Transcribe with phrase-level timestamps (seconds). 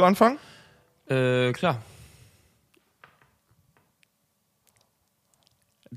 [0.00, 0.38] du anfangen?
[1.08, 1.82] Äh, klar.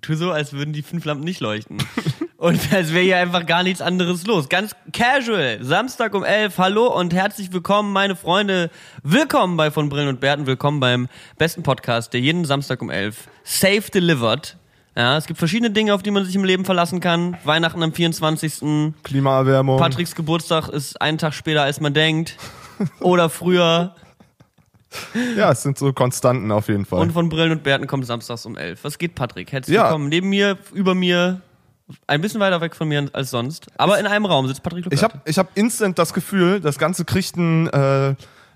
[0.01, 1.77] Tu so, als würden die fünf Lampen nicht leuchten.
[2.37, 4.49] und als wäre hier einfach gar nichts anderes los.
[4.49, 5.63] Ganz casual.
[5.63, 6.57] Samstag um elf.
[6.57, 8.69] Hallo und herzlich willkommen, meine Freunde.
[9.03, 10.45] Willkommen bei von Brillen und Bärten.
[10.45, 14.57] Willkommen beim besten Podcast, der jeden Samstag um elf safe delivered.
[14.95, 17.37] Ja, es gibt verschiedene Dinge, auf die man sich im Leben verlassen kann.
[17.45, 18.93] Weihnachten am 24.
[19.03, 19.79] Klimaerwärmung.
[19.79, 22.37] Patricks Geburtstag ist einen Tag später, als man denkt.
[22.99, 23.95] Oder früher.
[25.35, 26.99] Ja, es sind so Konstanten auf jeden Fall.
[27.01, 28.83] Und von Brillen und Bärten kommt samstags um 11.
[28.83, 29.51] Was geht, Patrick?
[29.51, 29.85] Herzlich Ja.
[29.85, 30.07] willkommen.
[30.09, 31.41] Neben mir, über mir,
[32.07, 33.67] ein bisschen weiter weg von mir als sonst.
[33.77, 34.97] Aber in einem Raum sitzt Patrick Luckert.
[34.99, 38.15] ich habe ich hab instant das Gefühl, das Ganze kriegt ein äh,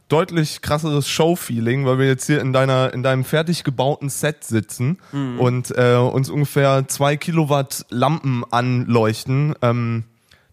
[0.09, 4.99] deutlich krasseres Show-Feeling, weil wir jetzt hier in deiner in deinem fertig gebauten Set sitzen
[5.11, 5.39] Mhm.
[5.39, 9.55] und äh, uns ungefähr zwei Kilowatt Lampen anleuchten.
[9.63, 10.03] Ähm,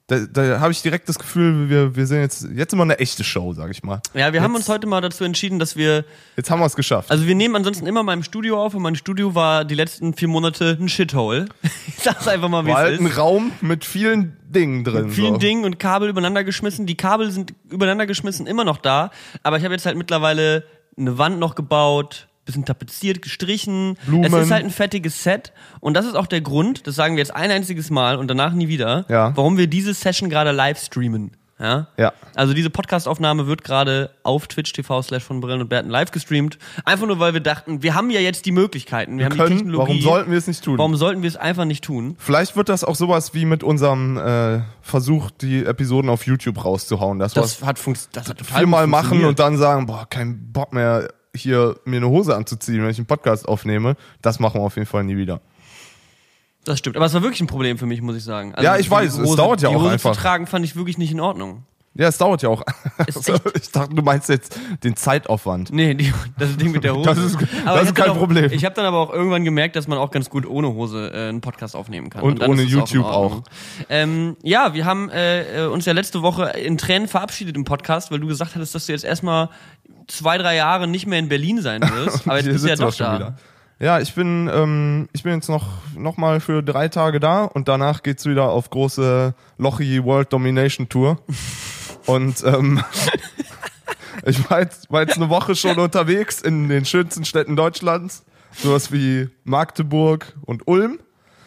[0.07, 3.25] da da habe ich direkt das Gefühl, wir, wir sind jetzt jetzt immer eine echte
[3.25, 4.01] Show, sag ich mal.
[4.13, 6.05] ja, wir haben jetzt, uns heute mal dazu entschieden, dass wir,
[6.37, 7.11] Jetzt haben wir es geschafft.
[7.11, 10.13] also wir nehmen ansonsten immer in meinem Studio auf und mein Studio war die letzten
[10.15, 11.47] vier Monate ein Shithole.
[11.87, 13.17] Ich sag's einfach mal, wie War es halt ein ist.
[13.17, 15.11] Raum mit vielen Dingen drin.
[15.11, 15.39] vielen so.
[15.39, 16.85] Dingen und Kabel übereinander geschmissen.
[16.87, 19.11] Die Kabel sind übereinander geschmissen, immer noch da.
[19.43, 20.65] Aber ich habe jetzt halt mittlerweile
[20.99, 23.97] eine Wand noch gebaut, bisschen tapeziert, gestrichen.
[24.07, 24.25] Blumen.
[24.25, 25.53] Es ist halt ein fettiges Set.
[25.81, 28.53] Und das ist auch der Grund, das sagen wir jetzt ein einziges Mal und danach
[28.53, 29.33] nie wieder, Ja.
[29.37, 31.33] warum wir diese Session gerade live streamen.
[31.57, 31.87] Ja?
[31.97, 32.13] Ja.
[32.35, 36.59] Also diese Podcast-Aufnahme wird gerade auf Twitch TV slash von Brillen und Bärten live gestreamt.
[36.85, 39.19] Einfach nur, weil wir dachten, wir haben ja jetzt die Möglichkeiten.
[39.19, 39.79] Wir, haben die können, Technologie.
[39.79, 40.79] warum sollten wir es nicht tun?
[40.79, 42.17] Warum sollten wir es einfach nicht tun?
[42.19, 47.21] Vielleicht wird das auch sowas wie mit unserem äh, Versuch, die Episoden auf YouTube rauszuhauen.
[47.21, 49.29] Das, Das was hat, funkt, das hat total viermal machen funktioniert.
[49.31, 53.07] und dann sagen, boah, kein Bock mehr, hier mir eine Hose anzuziehen, wenn ich einen
[53.07, 53.97] Podcast aufnehme.
[54.23, 55.41] Das machen wir auf jeden Fall nie wieder.
[56.65, 58.55] Das stimmt, aber es war wirklich ein Problem für mich, muss ich sagen.
[58.55, 60.13] Also Ja, ich die weiß, es Hose, dauert ja die auch Hose einfach.
[60.15, 61.65] zu tragen fand ich wirklich nicht in Ordnung.
[61.97, 62.63] Ja, es dauert ja auch.
[62.97, 65.73] Also, ich dachte, du meinst jetzt den Zeitaufwand.
[65.73, 67.05] Nee, die, das Ding mit der Hose.
[67.09, 68.51] Das ist- das ist kein auch, Problem.
[68.53, 71.29] Ich habe dann aber auch irgendwann gemerkt, dass man auch ganz gut ohne Hose äh,
[71.29, 72.23] einen Podcast aufnehmen kann.
[72.23, 73.45] Und dann ohne es YouTube in Ordnung.
[73.89, 78.11] Ähm, ja, wir haben äh, äh, uns ja letzte Woche in Tränen verabschiedet im Podcast,
[78.11, 79.51] weil du gesagt hattest, dass du jetzt erstmal
[80.07, 82.27] zwei, drei Jahre nicht mehr in Berlin sein wirst.
[82.27, 83.15] Aber jetzt bist du ja doch da.
[83.15, 83.37] wieder.
[83.81, 85.67] Ja, ich bin, ähm, ich bin jetzt noch,
[85.97, 90.89] noch mal für drei Tage da und danach geht's wieder auf große Lochi World Domination
[90.89, 91.19] Tour.
[92.07, 92.83] und ähm,
[94.25, 98.25] ich war jetzt, war jetzt eine Woche schon unterwegs in den schönsten Städten Deutschlands.
[98.53, 101.01] Sowas wie Magdeburg und Ulm.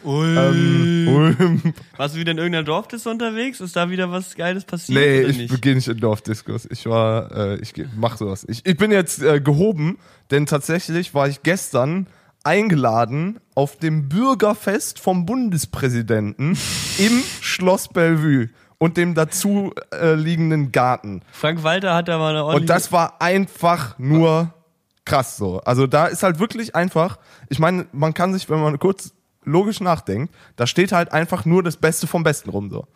[0.04, 1.62] Ähm, Ulm.
[1.96, 3.60] Warst du wieder in irgendeiner Dorfdisse unterwegs?
[3.60, 5.62] Ist da wieder was Geiles passiert Nee, oder ich nicht?
[5.62, 6.66] gehe nicht in Dorfdiscos.
[6.70, 8.44] Ich war, äh, ich geh- mach sowas.
[8.48, 9.98] Ich, ich bin jetzt äh, gehoben,
[10.30, 12.06] denn tatsächlich war ich gestern
[12.44, 16.56] eingeladen auf dem Bürgerfest vom Bundespräsidenten
[16.98, 18.48] im Schloss Bellevue
[18.78, 21.22] und dem dazu äh, liegenden Garten.
[21.32, 22.62] Frank Walter hat da mal eine ordentliche...
[22.62, 24.54] Und das war einfach nur
[25.04, 25.60] krass so.
[25.62, 29.12] Also da ist halt wirklich einfach, ich meine, man kann sich, wenn man kurz
[29.44, 32.86] logisch nachdenkt, da steht halt einfach nur das Beste vom Besten rum so.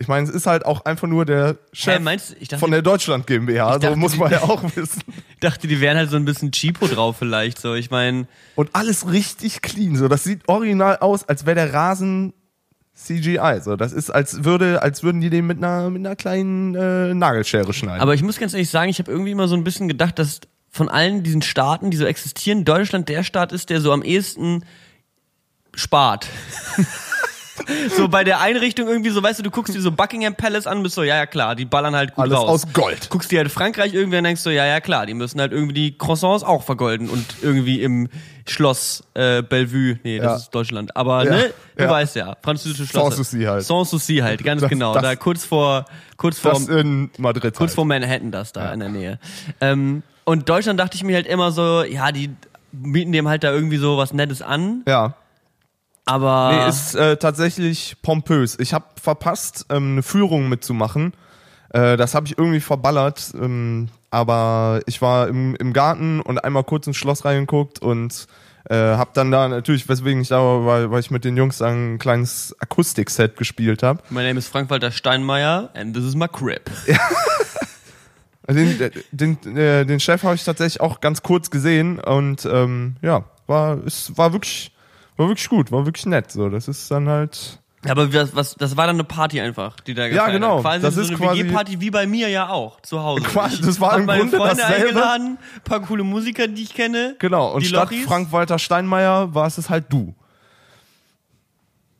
[0.00, 2.82] Ich meine, es ist halt auch einfach nur der Chef Hä, meinst dachte, von der
[2.82, 5.02] Deutschland GmbH, so dachte, muss die- man ja auch wissen.
[5.32, 7.60] Ich dachte, die wären halt so ein bisschen cheapo drauf vielleicht.
[7.60, 8.26] So, ich meine,
[8.56, 10.08] Und alles richtig clean, so.
[10.08, 12.32] Das sieht original aus, als wäre der Rasen
[12.94, 13.76] CGI, so.
[13.76, 17.72] Das ist, als würde, als würden die den mit einer, mit einer kleinen äh, Nagelschere
[17.72, 18.00] schneiden.
[18.00, 20.40] aber ich muss ganz ehrlich sagen, ich habe irgendwie immer so ein bisschen gedacht, dass
[20.70, 24.64] von allen diesen Staaten, die so existieren, Deutschland der Staat ist, der so am ehesten
[25.78, 26.26] spart.
[27.96, 30.82] so bei der Einrichtung irgendwie so, weißt du, du guckst dir so Buckingham Palace an,
[30.82, 32.64] bist so, ja, ja, klar, die ballern halt gut alles raus.
[32.64, 33.10] aus Gold.
[33.10, 35.74] guckst dir halt Frankreich irgendwie und denkst so, ja, ja, klar, die müssen halt irgendwie
[35.74, 38.08] die Croissants auch vergolden und irgendwie im
[38.48, 40.36] Schloss äh, Bellevue, nee, das Ja.
[40.36, 41.90] ist Deutschland, aber Ja, ne, du ja.
[41.90, 43.16] weißt ja, französische Schloss.
[43.16, 43.64] Sanssouci halt.
[43.64, 45.84] Sanssouci halt, ganz Das- genau, das- da kurz vor,
[46.16, 47.54] kurz vor, in Madrid.
[47.54, 47.70] kurz halt.
[47.72, 49.18] vor Manhattan das da in der Nähe.
[49.60, 52.30] Ähm, und Deutschland dachte ich mir halt immer so, ja, die
[52.72, 55.14] bieten dem halt da irgendwie so was Nettes an, Ja.
[56.08, 58.56] Aber Nee, ist äh, tatsächlich pompös.
[58.58, 61.12] Ich habe verpasst, ähm, eine Führung mitzumachen.
[61.70, 63.32] Äh, das habe ich irgendwie verballert.
[63.34, 68.26] Ähm, aber ich war im, im Garten und einmal kurz ins Schloss reingeguckt und
[68.70, 71.60] äh, habe dann da natürlich, weswegen ich da war, weil, weil ich mit den Jungs
[71.60, 74.02] ein kleines Akustikset gespielt habe.
[74.10, 76.70] my name is Frank-Walter Steinmeier and this is my crib.
[78.50, 83.24] Den, den, äh, den Chef habe ich tatsächlich auch ganz kurz gesehen und ähm, ja,
[83.46, 84.72] war, es war wirklich,
[85.18, 86.30] war wirklich gut, war wirklich nett.
[86.30, 87.58] So, das ist dann halt.
[87.88, 90.56] Aber was, was, das war dann eine Party einfach, die da Ja, gefeiert genau.
[90.56, 90.62] Hat.
[90.62, 93.22] Quasi Das so ist eine WG-Party wie bei mir ja auch, zu Hause.
[93.22, 94.88] Quasi, das war im meine Grunde Freunde dasselbe.
[94.88, 97.14] eingeladen, paar coole Musiker, die ich kenne.
[97.18, 97.90] Genau, und statt.
[98.06, 100.14] Frank-Walter Steinmeier war es es halt du.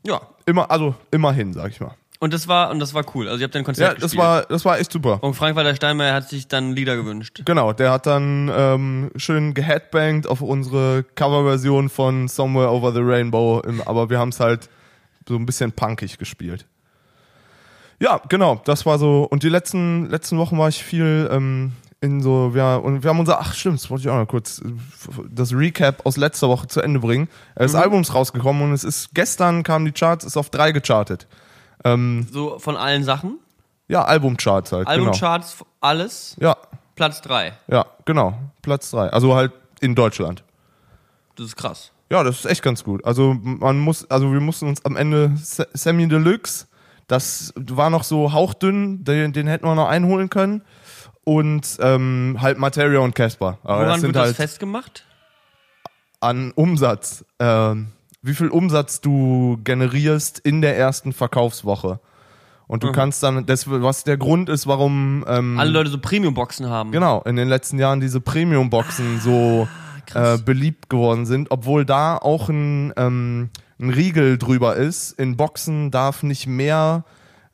[0.05, 0.21] Ja.
[0.47, 1.95] Immer, also immerhin, sag ich mal.
[2.21, 3.29] Und das war, und das war cool.
[3.29, 4.23] Also ihr habt ein Ja, Konzert das gespielt.
[4.23, 5.23] war, das war echt super.
[5.23, 7.43] und Frank-Walter Steinmeier hat sich dann Lieder gewünscht.
[7.45, 13.61] Genau, der hat dann ähm, schön geheadbangt auf unsere Coverversion von Somewhere Over the Rainbow,
[13.61, 14.69] im, aber wir haben es halt
[15.29, 16.67] so ein bisschen punkig gespielt.
[18.01, 19.25] Ja, genau, das war so.
[19.31, 23.19] Und die letzten letzten Wochen war ich viel ähm, in so, ja, und wir haben
[23.19, 24.61] unser, ach stimmt, das wollte ich auch noch kurz,
[25.31, 27.29] das Recap aus letzter Woche zu Ende bringen.
[27.57, 31.27] Das Album ist rausgekommen und es ist, gestern kamen die Charts, ist auf drei gechartet.
[31.85, 33.39] Ähm, So von allen Sachen.
[33.89, 34.99] ja, Albumcharts halt, genau.
[35.07, 36.37] Albumcharts, alles.
[36.41, 36.57] Ja,
[36.97, 37.53] Platz drei.
[37.69, 39.09] ja, genau, Platz drei.
[39.11, 40.43] Also halt in Deutschland.
[41.37, 41.93] Das ist krass.
[42.11, 43.05] Ja, das ist echt ganz gut.
[43.05, 46.67] Also man muss, also wir mussten uns am Ende Sammy Deluxe,
[47.07, 50.63] das war noch so hauchdünn, den, den hätten wir noch einholen können.
[51.25, 53.59] Und ähm, halt Materia und Casper.
[53.63, 55.05] Woran das sind wird das halt festgemacht?
[56.21, 57.25] an Umsatz.
[57.39, 57.89] Ähm,
[58.23, 62.01] wie viel Umsatz du generierst in der ersten Verkaufswoche.
[62.67, 66.69] Und du kannst dann, das, was der Grund ist, warum ähm, Alle Leute so Premium-Boxen
[66.69, 66.93] haben.
[66.93, 69.67] Genau, in den letzten Jahren diese Premium-Boxen so
[70.15, 73.49] äh, beliebt geworden sind, obwohl da auch ein, ähm,
[73.81, 75.13] ein Riegel drüber ist.
[75.13, 77.05] In Boxen darf nicht mehr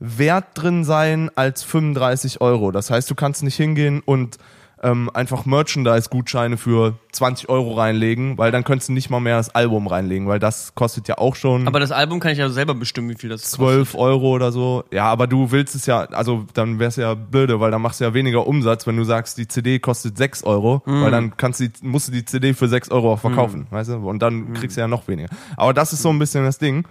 [0.01, 2.73] Wert drin sein als 35 Euro.
[2.73, 4.39] Das heißt, du kannst nicht hingehen und
[4.85, 9.55] ähm, einfach Merchandise-Gutscheine für 20 Euro reinlegen, weil dann könntest du nicht mal mehr das
[9.55, 12.75] Album reinlegen, weil das kostet ja auch schon Aber das Album kann ich ja selber
[12.75, 13.59] bestimmen, wie viel das kostet.
[13.59, 14.85] 12 Euro oder so.
[14.93, 18.05] Ja, aber du willst es ja, also dann wär's ja blöde, weil dann machst du
[18.05, 21.69] ja weniger Umsatz, wenn du sagst, die CD kostet 6 Euro, weil dann kannst du,
[21.83, 23.95] musst du die CD für 6 Euro auch verkaufen, weißt du?
[23.97, 25.29] Und dann kriegst du ja noch weniger.
[25.57, 26.85] Aber das ist so ein bisschen das Ding.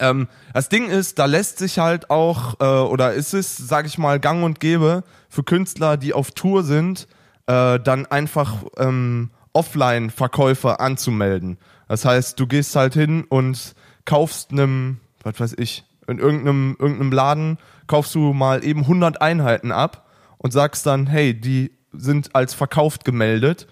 [0.00, 3.98] Ähm, das Ding ist, da lässt sich halt auch, äh, oder ist es, sag ich
[3.98, 7.08] mal, gang und gäbe für Künstler, die auf Tour sind,
[7.46, 11.58] äh, dann einfach ähm, Offline-Verkäufer anzumelden.
[11.88, 13.74] Das heißt, du gehst halt hin und
[14.04, 19.72] kaufst einem, was weiß ich, in irgendeinem, irgendeinem Laden, kaufst du mal eben 100 Einheiten
[19.72, 20.08] ab
[20.38, 23.66] und sagst dann, hey, die sind als verkauft gemeldet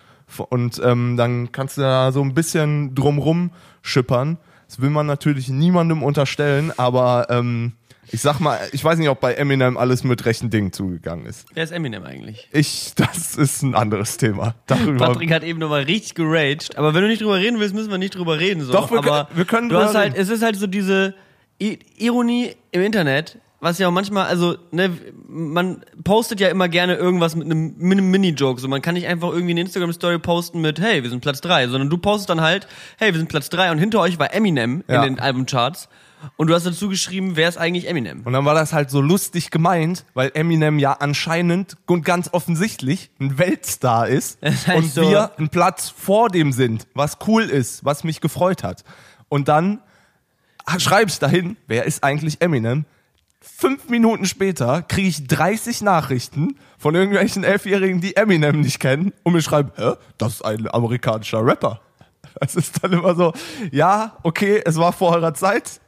[0.49, 3.53] und ähm, dann kannst du da so ein bisschen drumrum
[3.83, 4.39] schippern.
[4.69, 7.73] Das will man natürlich niemandem unterstellen, aber ähm,
[8.11, 11.47] ich sag mal, ich weiß nicht, ob bei Eminem alles mit rechten Dingen zugegangen ist.
[11.55, 12.49] Wer ist Eminem eigentlich?
[12.53, 14.55] Ich, das ist ein anderes Thema.
[14.67, 15.07] Darüber.
[15.07, 16.79] Patrick hat eben nochmal richtig geraged.
[16.79, 18.63] Aber wenn du nicht drüber reden willst, müssen wir nicht drüber reden.
[18.63, 18.73] So.
[18.73, 20.23] Doch, wir aber können- wir können Du hast halt, reden.
[20.23, 21.15] es ist halt so diese
[21.61, 24.91] I Ironie im Internet, was ja auch manchmal, also, ne,
[25.29, 28.61] man postet ja immer gerne irgendwas mit einem, mit einem Mini-Joke.
[28.61, 31.67] So, man kann nicht einfach irgendwie eine Instagram-Story posten mit, hey, wir sind Platz drei,
[31.69, 32.69] sondern du postest dann halt,
[32.99, 35.03] hey, wir sind Platz drei und hinter euch war Eminem Ja.
[35.05, 35.89] in den Albumcharts.
[36.37, 38.23] Und du hast dazu geschrieben, wer ist eigentlich Eminem?
[38.25, 43.11] Und dann war das halt so lustig gemeint, weil Eminem ja anscheinend und ganz offensichtlich
[43.21, 47.43] ein Weltstar ist Das heißt und so- wir einen Platz vor dem sind, was cool
[47.43, 48.83] ist, was mich gefreut hat.
[49.29, 49.81] Und dann
[50.79, 52.87] schreibe ich dahin, wer ist eigentlich Eminem?
[53.55, 59.33] Fünf Minuten später kriege ich 30 Nachrichten von irgendwelchen Elfjährigen, die Eminem nicht kennen und
[59.33, 61.81] mir schreiben, hä, das ist ein amerikanischer Rapper.
[62.39, 63.33] Das ist dann immer so,
[63.71, 65.81] ja, okay, es war vor eurer Zeit,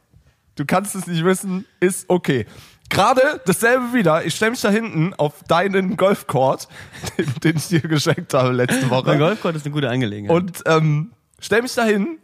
[0.55, 2.47] du kannst es nicht wissen, ist okay.
[2.89, 6.67] Gerade dasselbe wieder, ich stelle mich da hinten auf deinen Golfcourt,
[7.17, 9.15] den, den ich dir geschenkt habe letzte Der Woche.
[9.17, 10.35] Golfcourt ist eine gute Angelegenheit.
[10.35, 12.17] Und ähm, stell mich da hin,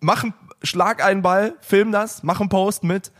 [0.00, 3.10] mach einen, schlag einen Ball, film das, mach einen Post mit,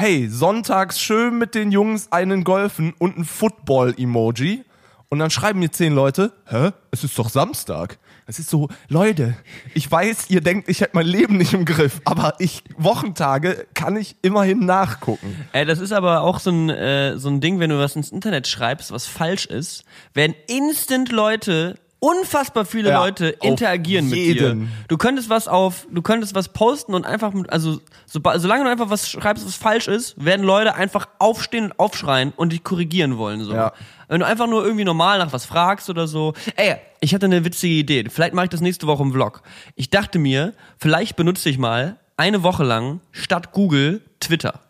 [0.00, 4.64] hey, sonntags schön mit den Jungs einen golfen und ein Football-Emoji.
[5.08, 7.98] Und dann schreiben mir zehn Leute, hä, es ist doch Samstag.
[8.24, 9.36] Es ist so, Leute,
[9.74, 13.96] ich weiß, ihr denkt, ich hätte mein Leben nicht im Griff, aber ich, Wochentage kann
[13.96, 15.34] ich immerhin nachgucken.
[15.50, 18.12] Ey, das ist aber auch so ein, äh, so ein Ding, wenn du was ins
[18.12, 19.82] Internet schreibst, was falsch ist,
[20.14, 24.60] werden instant Leute, unfassbar viele Ja, Leute interagieren mit jeden.
[24.60, 24.68] dir.
[24.88, 28.70] Du könntest was auf, du könntest was posten und einfach, mit, also so, solange du
[28.70, 33.18] einfach was schreibst, was falsch ist, werden Leute einfach aufstehen und aufschreien und dich korrigieren
[33.18, 33.42] wollen.
[33.42, 33.52] So.
[33.52, 33.72] Ja.
[34.08, 36.34] Wenn du einfach nur irgendwie normal nach was fragst oder so.
[36.56, 38.04] Ey, ich hatte eine witzige Idee.
[38.08, 39.42] Vielleicht mache ich das nächste Woche im Vlog.
[39.74, 44.60] Ich dachte mir, vielleicht benutze ich mal eine Woche lang statt Google Twitter.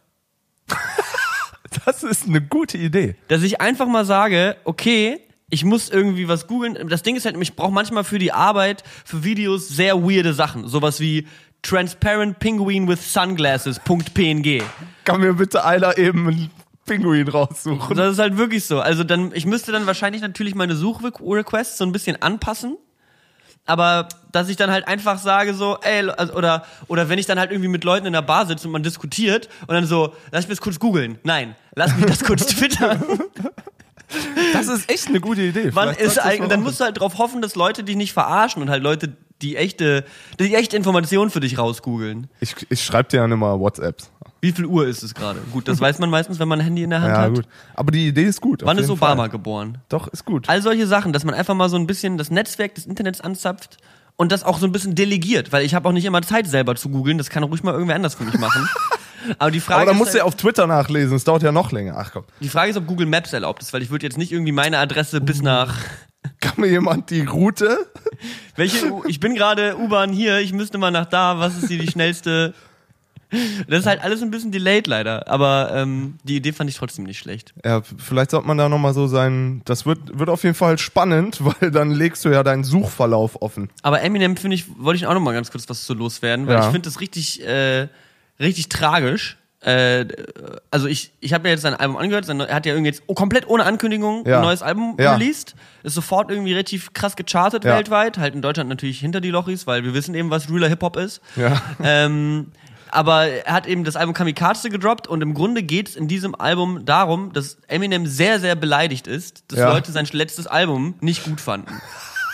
[1.85, 3.15] Das ist eine gute Idee.
[3.29, 5.21] dass ich einfach mal sage, okay,
[5.51, 6.89] ich muss irgendwie was googeln.
[6.89, 10.69] Das Ding ist halt, ich brauche manchmal für die Arbeit, für Videos sehr weirde Sachen.
[10.69, 11.27] Sowas wie
[11.63, 14.63] Transparent Penguin with Sunglasses.png.
[15.05, 16.51] Kann mir bitte einer eben einen
[16.87, 17.97] Pinguin raussuchen?
[17.97, 18.81] Das ist halt wirklich so.
[18.81, 22.77] Also dann, ich müsste dann wahrscheinlich natürlich meine Suchrequests so ein bisschen anpassen.
[23.65, 27.39] Aber dass ich dann halt einfach sage so, ey, also, oder, oder wenn ich dann
[27.39, 30.49] halt irgendwie mit Leuten in der Bar sitze und man diskutiert und dann so, lass
[30.49, 31.19] mich das kurz googeln.
[31.23, 33.03] Nein, lass mich das kurz twittern.
[34.53, 35.71] Das ist echt eine gute Idee.
[35.73, 38.71] Vielleicht ist eigentlich, dann musst du halt darauf hoffen, dass Leute dich nicht verarschen und
[38.71, 40.05] halt Leute die echte,
[40.41, 42.27] die echte Information für dich rausgoogeln.
[42.41, 44.11] Ich, ich schreibe dir dann immer WhatsApps.
[44.41, 45.41] Wie viel Uhr ist es gerade?
[45.53, 47.35] Gut, das weiß man meistens, wenn man ein Handy in der Hand Ja, hat.
[47.35, 47.45] gut.
[47.75, 48.63] Aber die Idee ist gut.
[48.65, 49.29] Wann ist Obama Fall.
[49.31, 49.79] geboren?
[49.89, 50.49] Doch, ist gut.
[50.49, 53.79] All solche Sachen, dass man einfach mal so ein bisschen das Netzwerk des Internets anzapft
[54.17, 56.75] und das auch so ein bisschen delegiert, weil ich habe auch nicht immer Zeit selber
[56.77, 58.69] zu googeln, das kann ruhig mal irgendwer anders für mich machen.
[59.39, 61.17] Aber die Frage, Aber dann musst du ja halt, auf Twitter nachlesen.
[61.17, 61.95] Es dauert ja noch länger.
[61.99, 62.25] Ach komm.
[62.41, 64.79] die Frage ist, ob Google Maps erlaubt ist, weil ich würde jetzt nicht irgendwie meine
[64.79, 65.75] Adresse bis nach
[66.41, 67.87] Kann mir jemand die Route?
[68.57, 71.79] welche U ich bin gerade U-Bahn hier, ich müsste mal nach da, was ist hier
[71.79, 72.55] die schnellste
[73.69, 77.05] Das ist halt alles ein bisschen delayed leider, aber ähm, die Idee fand ich trotzdem
[77.05, 77.55] nicht schlecht.
[77.65, 79.61] Ja, vielleicht sollte man da nochmal so sein.
[79.65, 83.69] Das wird, wird auf jeden Fall spannend, weil dann legst du ja deinen Suchverlauf offen.
[83.83, 86.55] Aber Eminem finde ich, wollte ich auch noch mal ganz kurz was zu loswerden, weil
[86.55, 86.61] Ja.
[86.67, 87.89] ich finde das richtig, äh,
[88.41, 89.37] richtig tragisch.
[89.61, 90.07] Äh,
[90.71, 93.03] also ich, ich habe mir jetzt sein Album angehört, sein, er hat ja irgendwie jetzt
[93.09, 94.37] oh, komplett ohne Ankündigung Ja.
[94.37, 95.15] ein neues Album Ja.
[95.15, 97.75] released, ist sofort irgendwie relativ krass gechartet Ja.
[97.75, 100.97] weltweit, halt in Deutschland natürlich hinter die Lochis, weil wir wissen eben, was realer Hip-Hop
[100.97, 101.21] ist.
[101.35, 101.61] Ja.
[101.83, 102.53] Ähm,
[102.91, 106.35] aber er hat eben das Album Kamikaze gedroppt und im Grunde geht es in diesem
[106.37, 109.59] Album darum, dass Eminem sehr, sehr beleidigt ist, dass.
[109.59, 111.81] Leute sein letztes Album nicht gut fanden.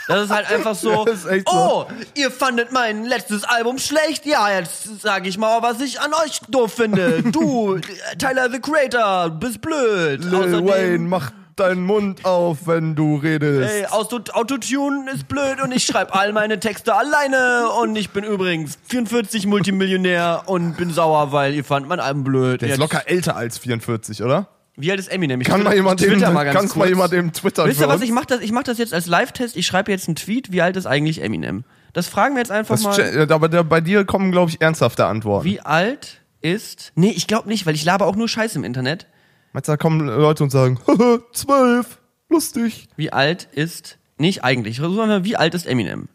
[0.08, 1.52] Das ist halt einfach so, Ja, ist so.
[1.54, 4.26] oh, ihr fandet mein letztes Album schlecht?
[4.26, 7.22] Ja, jetzt sage ich mal, was ich an euch doof finde.
[7.22, 7.78] Du,
[8.18, 10.22] Tyler the Creator, bist blöd.
[10.24, 13.70] Lil Wayne, mach deinen Mund auf, wenn du redest.
[13.72, 18.24] Ey, Auto- Autotune ist blöd und ich schreibe all meine Texte alleine und ich bin
[18.24, 22.60] übrigens 44 Multimillionär und bin sauer, weil ihr fand mein Album blöd.
[22.60, 24.48] Der ist Jetzt- locker älter als 44, oder?
[24.76, 25.40] Wie alt ist Eminem?
[25.40, 26.90] Ich Kann mal jemand dem, twitter mal ganz kannst mal kurz.
[26.96, 29.56] jemand dem Twitter Wisst ihr was, ich mach das, ich mach das jetzt als Live-Test.
[29.56, 30.50] Ich schreibe jetzt einen Tweet.
[30.52, 31.64] Wie alt ist eigentlich Eminem?
[31.92, 33.30] Das fragen wir jetzt einfach Das, mal.
[33.32, 35.44] aber der, bei dir kommen, glaube ich, ernsthafte Antworten.
[35.44, 36.92] Wie alt ist.
[36.96, 39.06] Nee, ich glaube nicht, weil ich laber auch nur Scheiße im Internet.
[39.52, 42.88] Meinst du, da kommen Leute und sagen, "Haha, zwölf, lustig.
[42.96, 43.98] Wie alt ist.
[44.18, 44.72] Nicht eigentlich.
[44.72, 46.08] Ich versuche mal, wie alt ist Eminem?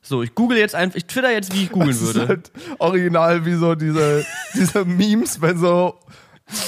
[0.00, 0.96] So, ich google jetzt einfach.
[0.96, 2.28] Ich twitter jetzt, wie ich googeln Das ist würde.
[2.28, 4.24] halt original wie so diese,
[4.54, 5.94] diese Memes, wenn so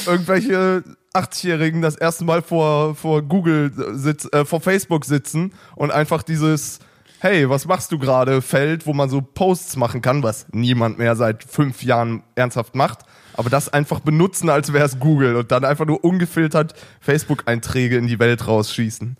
[0.07, 6.23] irgendwelche 80-Jährigen das erste Mal vor, vor Google sitz, äh, vor Facebook sitzen und einfach
[6.23, 6.81] dieses
[7.23, 8.41] Hey, was machst du gerade?
[8.41, 13.01] Feld, wo man so Posts machen kann, was niemand mehr seit fünf Jahren ernsthaft macht.
[13.35, 18.07] Aber das einfach benutzen, als wäre es Google und dann einfach nur ungefiltert Facebook-Einträge in
[18.07, 19.19] die Welt rausschießen.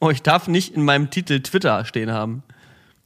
[0.00, 2.42] Oh, ich darf nicht in meinem Titel Twitter stehen haben.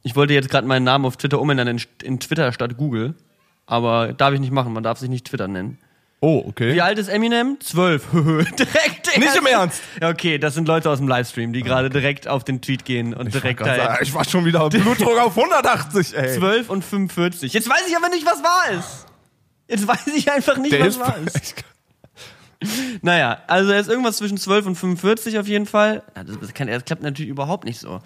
[0.01, 3.13] Ich wollte jetzt gerade meinen Namen auf Twitter umändern in, in Twitter statt Google.
[3.67, 4.73] Aber darf ich nicht machen.
[4.73, 5.77] Man darf sich nicht Twitter nennen.
[6.21, 6.73] Oh, okay.
[6.75, 7.57] Wie alt ist Eminem?
[7.61, 8.05] Zwölf.
[8.11, 9.17] Direkt.
[9.17, 9.81] Nicht im Ernst.
[10.01, 13.13] Ja, okay, das sind Leute aus dem Livestream, die gerade direkt auf den Tweet gehen
[13.13, 16.37] und direkt sei Dank, halt ich war schon wieder Blutdruck auf 180, ey.
[16.37, 17.53] 12 und 45.
[17.53, 19.05] Jetzt weiß ich aber nicht, was wahr ist.
[19.69, 21.55] Jetzt weiß ich einfach nicht, Der was ist, wahr ist.
[23.01, 26.03] Naja, also er ist irgendwas zwischen 12 und 45 auf jeden Fall.
[26.41, 28.01] Das, kann, das klappt natürlich überhaupt nicht so.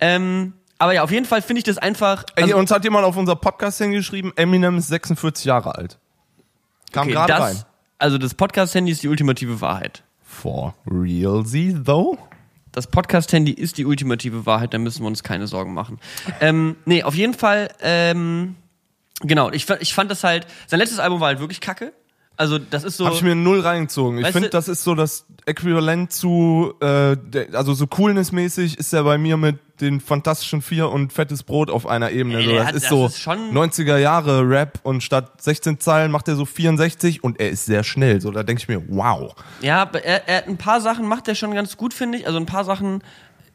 [0.00, 2.24] Ähm, aber ja, auf jeden Fall finde ich das einfach.
[2.36, 5.98] Ey, also- uns hat jemand auf unser Podcast hingeschrieben, Eminem ist 46 Jahre alt.
[6.92, 7.62] Kam okay, gerade das, rein.
[7.98, 10.02] Also das Podcast-Handy ist die ultimative Wahrheit.
[10.22, 12.18] For realsy, though?
[12.72, 15.98] Das Podcast-Handy ist die ultimative Wahrheit, da müssen wir uns keine Sorgen machen.
[16.40, 18.54] Ähm, nee, auf jeden Fall, ähm,
[19.22, 21.92] genau, ich, ich fand das halt, sein letztes Album war halt wirklich kacke.
[22.36, 23.04] Also das ist so.
[23.06, 24.18] Hab ich mir null reingezogen.
[24.18, 29.04] Ich finde, das ist so das Äquivalent zu, äh, der, also so coolness-mäßig ist er
[29.04, 32.38] bei mir mit den Fantastischen Vier und Fettes Brot auf einer Ebene.
[32.38, 35.80] Ey, so, das hat- ist das so ist schon- 90er Jahre Rap und statt 16
[35.80, 38.20] Zeilen macht er so 64 und er ist sehr schnell.
[38.22, 39.34] So, da denke ich mir, wow.
[39.60, 42.26] Ja, er, er, ein paar Sachen macht er schon ganz gut, finde ich.
[42.26, 43.02] Also ein paar Sachen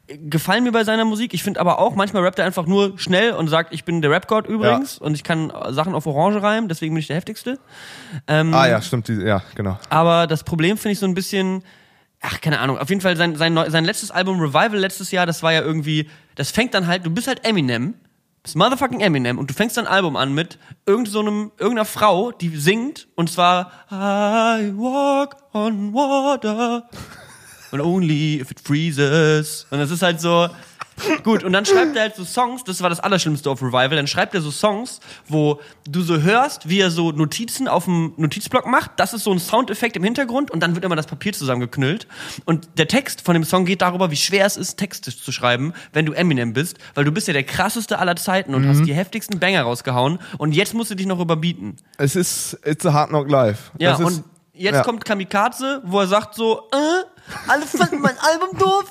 [0.06, 1.34] gefallen mir bei seiner Musik.
[1.34, 4.10] Ich finde aber auch, manchmal rappt er einfach nur schnell und sagt, ich bin der
[4.10, 7.58] Rap-God übrigens und ich kann Sachen auf Orange reimen, deswegen bin ich der heftigste.
[8.28, 9.78] Ähm, Ah ja, stimmt, die, ja, genau.
[9.90, 11.64] Aber das Problem finde ich so ein bisschen,
[12.20, 15.42] ach, keine Ahnung, auf jeden Fall sein, sein, sein letztes Album Revival letztes Jahr, das
[15.42, 17.94] war ja irgendwie, das fängt dann halt, du bist halt Eminem,
[18.44, 22.30] bist motherfucking Eminem und du fängst dein Album an mit irgend so einem, irgendeiner Frau,
[22.30, 26.88] die singt und zwar I walk on water
[27.72, 29.66] and only if it freezes.
[29.70, 30.48] Und das ist halt so,
[31.22, 34.06] Gut, und dann schreibt er halt so Songs, das war das Allerschlimmste auf Revival, dann
[34.06, 38.66] schreibt er so Songs, wo du so hörst, wie er so Notizen auf dem Notizblock
[38.66, 42.06] macht, das ist so ein Soundeffekt im Hintergrund und dann wird immer das Papier zusammengeknüllt.
[42.44, 45.74] Und der Text von dem Song geht darüber, wie schwer es ist, Texte zu schreiben,
[45.92, 48.94] wenn du Eminem bist, weil du bist ja der krasseste aller Zeiten und hast die
[48.94, 51.76] heftigsten Banger rausgehauen und jetzt musst du dich noch überbieten.
[51.98, 53.70] Es ist, it's a hard knock life.
[53.78, 54.82] Ja, und jetzt ja.
[54.82, 57.15] kommt Kamikaze, wo er sagt so, äh,
[57.48, 58.84] alle fanden mein Album doof,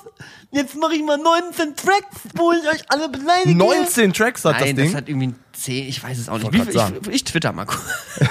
[0.51, 3.55] jetzt mache ich mal 19 Tracks, wo ich euch alle beleidige.
[3.55, 4.85] 19 Tracks hat Nein, das Ding.
[4.85, 6.53] das hat irgendwie 10, ich weiß es auch nicht.
[6.53, 7.81] Wie, ich, ich twitter mal kurz.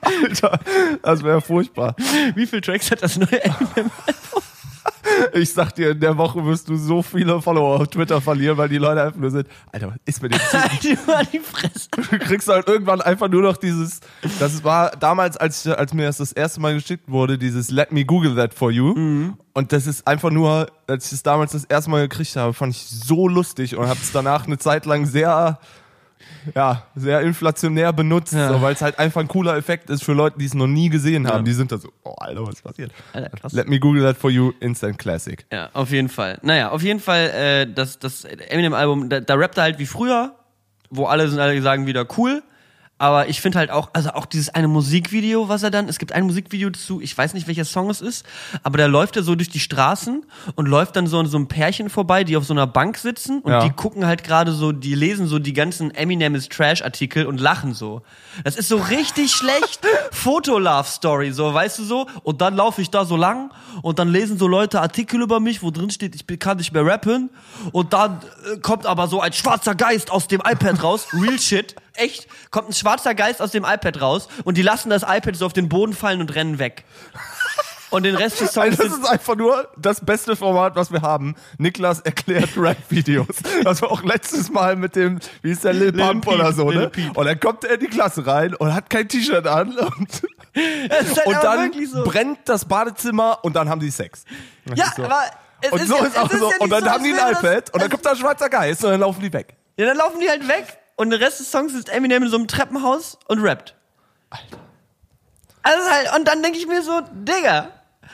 [0.00, 0.58] Alter,
[1.02, 1.94] das wäre furchtbar.
[2.34, 3.90] Wie viele Tracks hat das neue Eminem?
[5.34, 8.68] Ich sag dir, in der Woche wirst du so viele Follower auf Twitter verlieren, weil
[8.68, 10.40] die Leute einfach nur sind, Alter, was ist mit dem
[10.82, 11.88] die Fresse.
[12.10, 14.00] Du kriegst halt irgendwann einfach nur noch dieses,
[14.38, 18.04] das war damals, als, als mir das das erste Mal geschickt wurde, dieses Let me
[18.04, 18.94] Google that for you.
[19.52, 22.74] Und das ist einfach nur, als ich es damals das erste Mal gekriegt habe, fand
[22.74, 25.58] ich so lustig und habe es danach eine Zeit lang sehr,
[26.54, 28.48] ja, sehr inflationär benutzt, Ja.
[28.48, 30.88] so, weil es halt einfach ein cooler Effekt ist für Leute, die es noch nie
[30.88, 31.38] gesehen haben.
[31.38, 31.42] Ja.
[31.42, 32.92] Die sind da so, oh Alter, was ist passiert?
[33.12, 33.52] Alter, krass.
[33.52, 35.44] Let me Google that for you, Instant Classic.
[35.52, 36.38] Ja, auf jeden Fall.
[36.42, 40.34] Naja, auf jeden Fall, äh, das, das Eminem-Album, da, da rappt er halt wie früher,
[40.90, 42.42] wo alle sind alle sagen wieder cool.
[42.98, 46.12] Aber ich finde halt auch, also auch dieses eine Musikvideo, was er dann, es gibt
[46.12, 48.24] ein Musikvideo dazu, ich weiß nicht, welcher Song es ist,
[48.62, 50.24] aber da läuft er so durch die Straßen
[50.54, 53.40] und läuft dann so an so einem Pärchen vorbei, die auf so einer Bank sitzen
[53.40, 53.60] und Ja.
[53.64, 57.38] die gucken halt gerade so, die lesen so die ganzen Eminem is Trash Artikel und
[57.38, 58.00] lachen so.
[58.44, 59.80] Das ist so richtig schlecht
[60.12, 62.06] Foto-Love-Story, so, weißt du so?
[62.22, 63.50] Und dann laufe ich da so lang
[63.82, 66.86] und dann lesen so Leute Artikel über mich, wo drin steht, ich kann nicht mehr
[66.86, 67.30] rappen.
[67.72, 68.20] Und dann
[68.54, 72.68] äh, kommt aber so ein schwarzer Geist aus dem iPad raus, real shit, echt, kommt
[72.70, 75.68] ein schwarzer Geist aus dem iPad raus und die lassen das iPad so auf den
[75.68, 76.84] Boden fallen und rennen weg.
[77.90, 81.36] Und den Rest des Songs das ist einfach nur das beste Format, was wir haben.
[81.58, 83.28] Niklas erklärt Rap-Videos.
[83.62, 86.68] Das war auch letztes Mal mit dem, wie ist der, Lil Pump Peep, oder so,
[86.70, 87.10] Lil ne?
[87.14, 90.22] Und dann kommt er in die Klasse rein und hat kein T-Shirt an und,
[90.90, 92.02] halt und dann so.
[92.04, 94.24] brennt das Badezimmer und dann haben die Sex.
[94.64, 95.04] Das Ja, so.
[95.04, 95.20] aber
[95.60, 96.50] es und ist so ja- ist auch so.
[96.50, 98.84] ja und dann so, haben die ein iPad und dann kommt da ein schwarzer Geist
[98.84, 99.54] und dann laufen die weg.
[99.78, 102.36] Ja, dann laufen die halt weg und der Rest des Songs ist Eminem in so
[102.36, 103.74] einem Treppenhaus und rappt.
[104.30, 104.58] Alter.
[105.62, 107.70] Also halt, und dann denke ich mir so, Digga.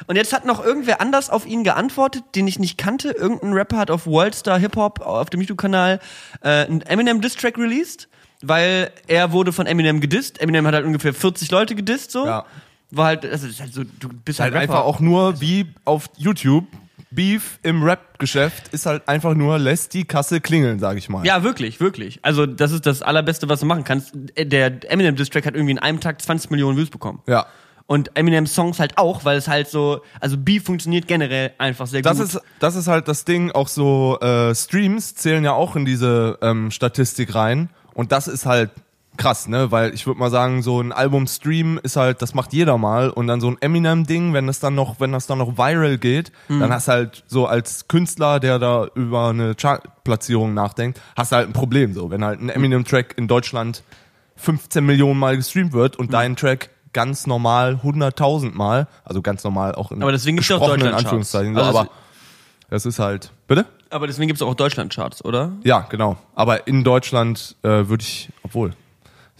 [0.07, 3.11] Und jetzt hat noch irgendwer anders auf ihn geantwortet, den ich nicht kannte.
[3.11, 6.01] Irgendein Rapper hat auf Worldstar Hip Hop auf dem YouTube-Kanal
[6.41, 8.09] äh, einen Eminem Diss-Track released,
[8.43, 10.41] weil er wurde von Eminem gedisst.
[10.41, 12.27] Eminem hat halt ungefähr 40 Leute gedisst, so.
[12.27, 12.47] Ja.
[12.91, 16.67] War halt, also halt so, du bist halt, Halt einfach auch nur wie auf YouTube.
[17.15, 21.25] Beef im Rap-Geschäft ist halt einfach nur, lässt die Kasse klingeln, sag ich mal.
[21.27, 22.19] Ja, wirklich, wirklich.
[22.23, 24.13] Also das ist das Allerbeste, was du machen kannst.
[24.37, 27.21] Der Eminem Diss-Track hat irgendwie in einem Tag 20 Millionen Views bekommen.
[27.27, 27.47] Ja.
[27.87, 32.01] Und Eminem Songs halt auch, weil es halt so, also Beef funktioniert generell einfach sehr
[32.01, 32.27] Das gut.
[32.29, 36.39] ist, das ist halt das Ding, auch so äh, Streams zählen ja auch in diese
[36.41, 37.69] ähm, Statistik rein.
[37.93, 38.71] Und das ist halt
[39.17, 39.71] krass, ne?
[39.71, 43.11] Weil ich würde mal sagen, so ein Album-Stream ist halt, das macht jeder mal.
[43.11, 46.33] Und dann so ein Eminem-Ding, wenn das dann noch, wenn das dann noch viral geht,
[46.49, 51.37] dann hast du halt so als Künstler, der da über eine Chartplatzierung nachdenkt, hast du
[51.37, 52.11] halt ein Problem so.
[52.11, 53.83] Wenn halt ein Eminem-Track in Deutschland
[54.37, 59.75] 15 Millionen Mal gestreamt wird und dein Track ganz normal 100.000 Mal, also ganz normal
[59.75, 61.05] auch in Aber deswegen gibt's auch Deutschlandcharts.
[61.05, 61.91] Anführungszeichen, so, Also aber
[62.71, 63.67] das ist halt, bitte?
[63.91, 65.53] aber deswegen gibt's auch Deutschland-Charts, oder?
[65.63, 66.17] Ja, genau.
[66.35, 68.73] Aber in Deutschland äh, würde ich, obwohl,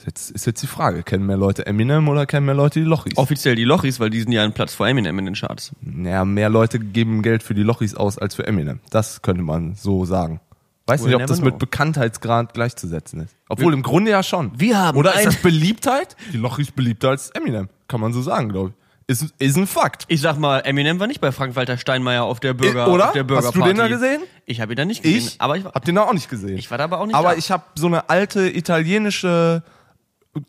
[0.03, 2.87] ist jetzt, ist jetzt die Frage, kennen mehr Leute Eminem oder kennen mehr Leute die
[2.87, 3.17] Lochis?
[3.17, 5.73] Offiziell die Lochis, weil die sind ja einen Platz vor Eminem in den Charts.
[5.81, 8.81] Naja, mehr Leute geben Geld für die Lochis aus als für Eminem.
[8.91, 10.41] Das könnte man so sagen.
[10.87, 11.47] Weiß We'll nicht, ob never das know.
[11.47, 13.37] mit Bekanntheitsgrad gleichzusetzen ist.
[13.49, 14.51] Obwohl im Grunde ja schon.
[14.59, 16.17] Wir haben Oder ist ein- das Beliebtheit?
[16.33, 17.69] Die Lochis beliebter als Eminem.
[17.87, 18.75] Kann man so sagen, glaube ich.
[19.09, 20.05] Ist, ist ein Fakt.
[20.09, 23.07] Ich sag mal, Eminem war nicht bei Frank-Walter Steinmeier auf der Bürger, oder?
[23.09, 23.69] auf der Hast du Bürgerparty.
[23.69, 24.23] den da gesehen?
[24.47, 25.19] Ich habe ihn da nicht gesehen.
[25.19, 26.57] Ich, aber ich war, hab den da auch nicht gesehen.
[26.57, 27.37] ich war da aber auch nicht Aber da.
[27.37, 29.63] ich habe so eine alte italienische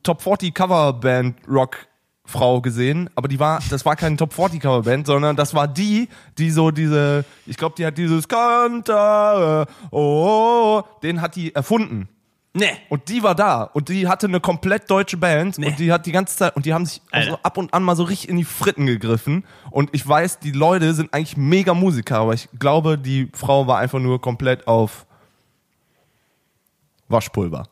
[0.01, 1.87] Top 40 Coverband Rock
[2.25, 6.07] Frau gesehen, aber die war, das war keine Top 40 Coverband, sondern das war die,
[6.37, 11.53] die so diese, ich glaube, die hat dieses Cantare, oh, oh, oh, den hat die
[11.53, 12.07] erfunden.
[12.53, 12.71] Nee.
[12.87, 16.11] Und die war da und die hatte eine komplett deutsche Band und die hat die
[16.11, 17.31] ganze Zeit und die haben sich Alter.
[17.31, 20.51] so ab und an mal so richtig in die Fritten gegriffen und ich weiß, die
[20.51, 25.07] Leute sind eigentlich mega Musiker, aber ich glaube, die Frau war einfach nur komplett auf
[27.09, 27.67] Waschpulver.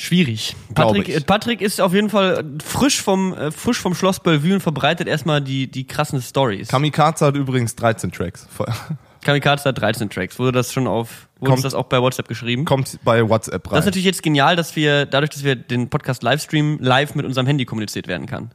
[0.00, 0.56] Schwierig.
[0.74, 5.06] Patrick, Patrick ist auf jeden Fall frisch vom, äh, frisch vom Schloss Bellevue und verbreitet
[5.06, 6.68] erstmal die, die krassen Stories.
[6.68, 8.48] Kamikaze hat übrigens 13 Tracks.
[9.22, 10.38] Kamikaze hat 13 Tracks.
[10.38, 12.64] Wurde das schon auf, wurde Kommt- das auch bei WhatsApp geschrieben?
[12.64, 13.74] Kommt bei WhatsApp rein.
[13.74, 17.26] Das ist natürlich jetzt genial, dass wir, dadurch, dass wir den Podcast Livestreamen, live mit
[17.26, 18.52] unserem Handy kommuniziert werden kann.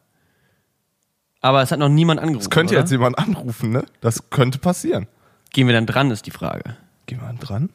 [1.42, 2.40] Aber es hat noch niemand angerufen.
[2.40, 2.82] das könnte oder?
[2.82, 3.86] jetzt jemand anrufen, ne?
[4.02, 5.06] Das könnte passieren.
[5.54, 6.76] Gehen wir dann dran, ist die Frage.
[7.06, 7.70] Gehen wir dran?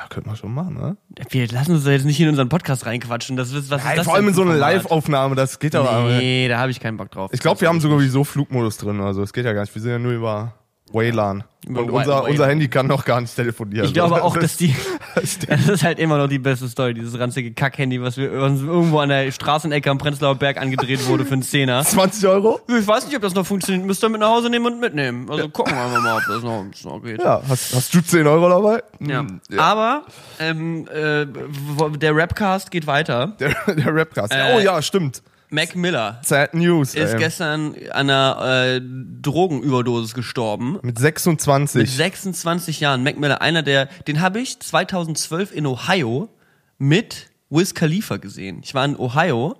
[0.00, 0.96] Ja, könnte man schon machen, ne?
[1.28, 3.36] Wir lassen uns da jetzt nicht in unseren Podcast reinquatschen.
[3.36, 4.56] Das ist, was ist Nein, das vor allem in so eine?
[4.56, 6.04] Live-Aufnahme, das geht aber.
[6.08, 7.30] Nee, da habe ich keinen Bock drauf.
[7.34, 9.74] Ich glaube, wir haben sogar sowieso Flugmodus drin, also es geht ja gar nicht.
[9.74, 10.54] Wir sind ja nur über
[10.92, 11.44] WLAN.
[11.68, 13.84] Und unser, unser Handy kann noch gar nicht telefonieren.
[13.86, 14.74] Ich glaube auch, das- dass die.
[15.14, 19.00] Das ist halt immer noch die beste Story, dieses ranzige Kack-Handy, was wir uns irgendwo
[19.00, 21.84] an der Straßenecke am Prenzlauer Berg angedreht wurde für einen Zehner.
[21.84, 22.60] 20 Euro?
[22.66, 23.86] Ich weiß nicht, ob das noch funktioniert.
[23.86, 25.28] Müsst ihr mit nach Hause nehmen und mitnehmen.
[25.30, 27.20] Also gucken wir einfach mal, ob das noch, das noch geht.
[27.22, 28.82] Ja, hast, hast du 10 Euro dabei?
[29.00, 29.20] Ja.
[29.20, 30.04] Hm, Aber
[30.38, 31.26] ähm, äh,
[31.98, 33.34] der Rapcast geht weiter.
[33.38, 34.32] Der, der Rapcast.
[34.32, 35.22] Äh, oh ja, stimmt.
[35.50, 36.94] Mac Miller Sad News.
[36.94, 37.18] ist ey.
[37.18, 40.78] gestern an einer äh, Drogenüberdosis gestorben.
[40.82, 41.80] Mit 26.
[41.80, 43.02] Mit 26 Jahren.
[43.02, 46.28] Mac Miller, einer der, den habe ich 2012 in Ohio
[46.78, 48.60] mit Wiz Khalifa gesehen.
[48.62, 49.56] Ich war in Ohio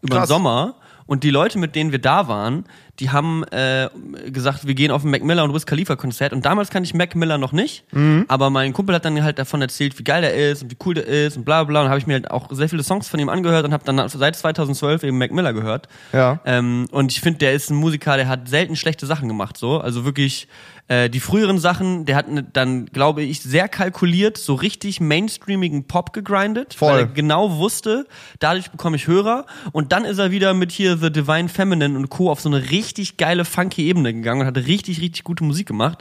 [0.00, 0.26] über den.
[0.26, 0.76] Sommer
[1.06, 2.64] und die Leute, mit denen wir da waren,
[3.00, 3.88] die haben äh,
[4.30, 6.32] gesagt, wir gehen auf ein Mac Miller und Wiz Khalifa Konzert.
[6.32, 8.24] Und damals kannte ich Mac Miller noch nicht, Mhm.
[8.28, 10.94] aber mein Kumpel hat dann halt davon erzählt, wie geil der ist und wie cool
[10.94, 11.82] der ist und bla bla.
[11.82, 14.08] Und habe ich mir halt auch sehr viele Songs von ihm angehört und habe dann
[14.08, 15.88] seit 2012 eben Mac Miller gehört.
[16.12, 16.40] Ja.
[16.44, 19.78] Ähm, und ich finde, der ist ein Musiker, der hat selten schlechte Sachen gemacht, so.
[19.80, 20.46] Also wirklich,
[20.86, 25.84] äh, die früheren Sachen, der hat ne, dann, glaube ich, sehr kalkuliert, so richtig mainstreamigen
[25.88, 26.92] Pop gegrindet, Voll.
[26.92, 28.06] weil er genau wusste,
[28.38, 29.46] dadurch bekomme ich Hörer.
[29.72, 32.30] Und dann ist er wieder mit hier The Divine Feminine und Co.
[32.30, 32.83] auf so eine richtig
[33.16, 35.98] geile, funky Ebene gegangen und hat richtig, richtig gute Musik gemacht.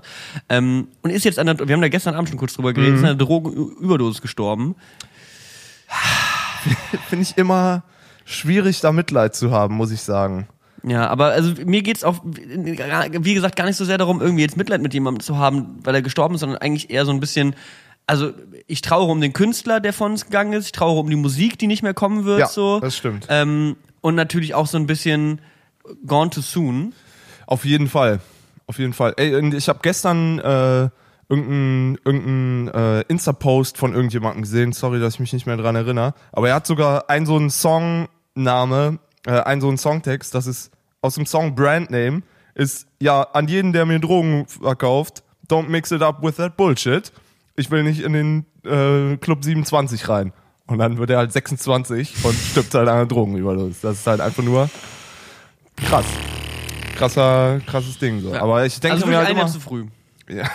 [0.49, 2.95] Ähm, und ist jetzt an der, wir haben da gestern Abend schon kurz drüber geredet,
[2.95, 4.75] ist an der Drogenüberdosis gestorben.
[7.09, 7.83] Finde ich immer
[8.25, 10.47] schwierig, da Mitleid zu haben, muss ich sagen.
[10.85, 14.57] Ja, aber also mir geht's auch, wie gesagt, gar nicht so sehr darum, irgendwie jetzt
[14.57, 17.55] Mitleid mit jemandem zu haben, weil er gestorben ist, sondern eigentlich eher so ein bisschen,
[18.05, 18.31] also
[18.67, 21.57] ich trauere um den Künstler, der von uns gegangen ist, ich trauere um die Musik,
[21.57, 22.81] die nicht mehr kommen wird, Ja, so.
[22.81, 23.27] das stimmt.
[23.29, 25.39] Ähm, und natürlich auch so ein bisschen
[26.05, 26.93] gone too soon.
[27.47, 28.19] Auf jeden Fall.
[28.67, 29.13] Auf jeden Fall.
[29.17, 30.89] Ey, ich habe gestern äh,
[31.29, 34.71] irgendeinen irgendein, äh, Insta-Post von irgendjemandem gesehen.
[34.71, 36.13] Sorry, dass ich mich nicht mehr dran erinnere.
[36.31, 40.71] Aber er hat sogar einen so einen Songname, äh, einen so einen Songtext, das ist
[41.01, 42.21] aus dem Song Brandname,
[42.55, 47.11] ist ja an jeden, der mir Drogen verkauft, don't mix it up with that bullshit.
[47.55, 50.33] Ich will nicht in den äh, Club 27 rein.
[50.65, 53.81] Und dann wird er halt 26 und stirbt halt an einer Drogenüberdosis.
[53.81, 54.69] Das ist halt einfach nur
[55.77, 56.05] krass.
[56.95, 58.33] Krasser, krasses Ding so.
[58.35, 59.85] Aber ich denke also mir halt ein Jahr zu früh.
[60.29, 60.45] ja,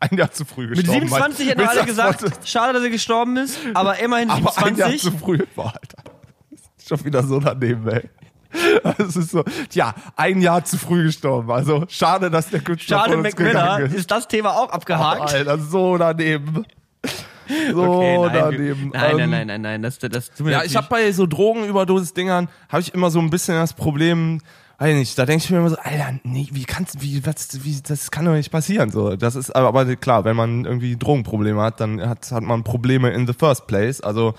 [0.00, 1.00] ein Jahr zu früh Mit gestorben.
[1.08, 5.00] 27 hätten alle gesagt, schade, dass er gestorben ist, aber immerhin aber ein Jahr 27.
[5.00, 6.02] zu früh war, Alter.
[6.86, 8.08] Schon wieder so daneben, ey.
[8.98, 11.50] Das ist so, tja, ein Jahr zu früh gestorben.
[11.50, 13.94] Also schade, dass der Künstler Schade, von uns Mac Miller, gegangen ist.
[13.94, 15.32] ist das Thema auch abgehakt.
[15.34, 16.66] Alter, so daneben.
[17.72, 18.90] So Okay, nein, daneben.
[18.94, 21.26] nein, nein, Ähm, nein, nein, nein, das, das tut mir Ja, ich habe bei so
[21.26, 24.40] Drogenüberdosis-Dingern, habe ich immer so ein bisschen das Problem,
[24.82, 27.80] weiß nicht, da denke ich mir immer so, Alter, nee, wie kannst wie, was, wie,
[27.86, 29.16] das kann doch nicht passieren, so.
[29.16, 33.10] Das ist, aber, aber klar, wenn man irgendwie Drogenprobleme hat, dann hat, hat man Probleme
[33.10, 34.34] in the first place, also,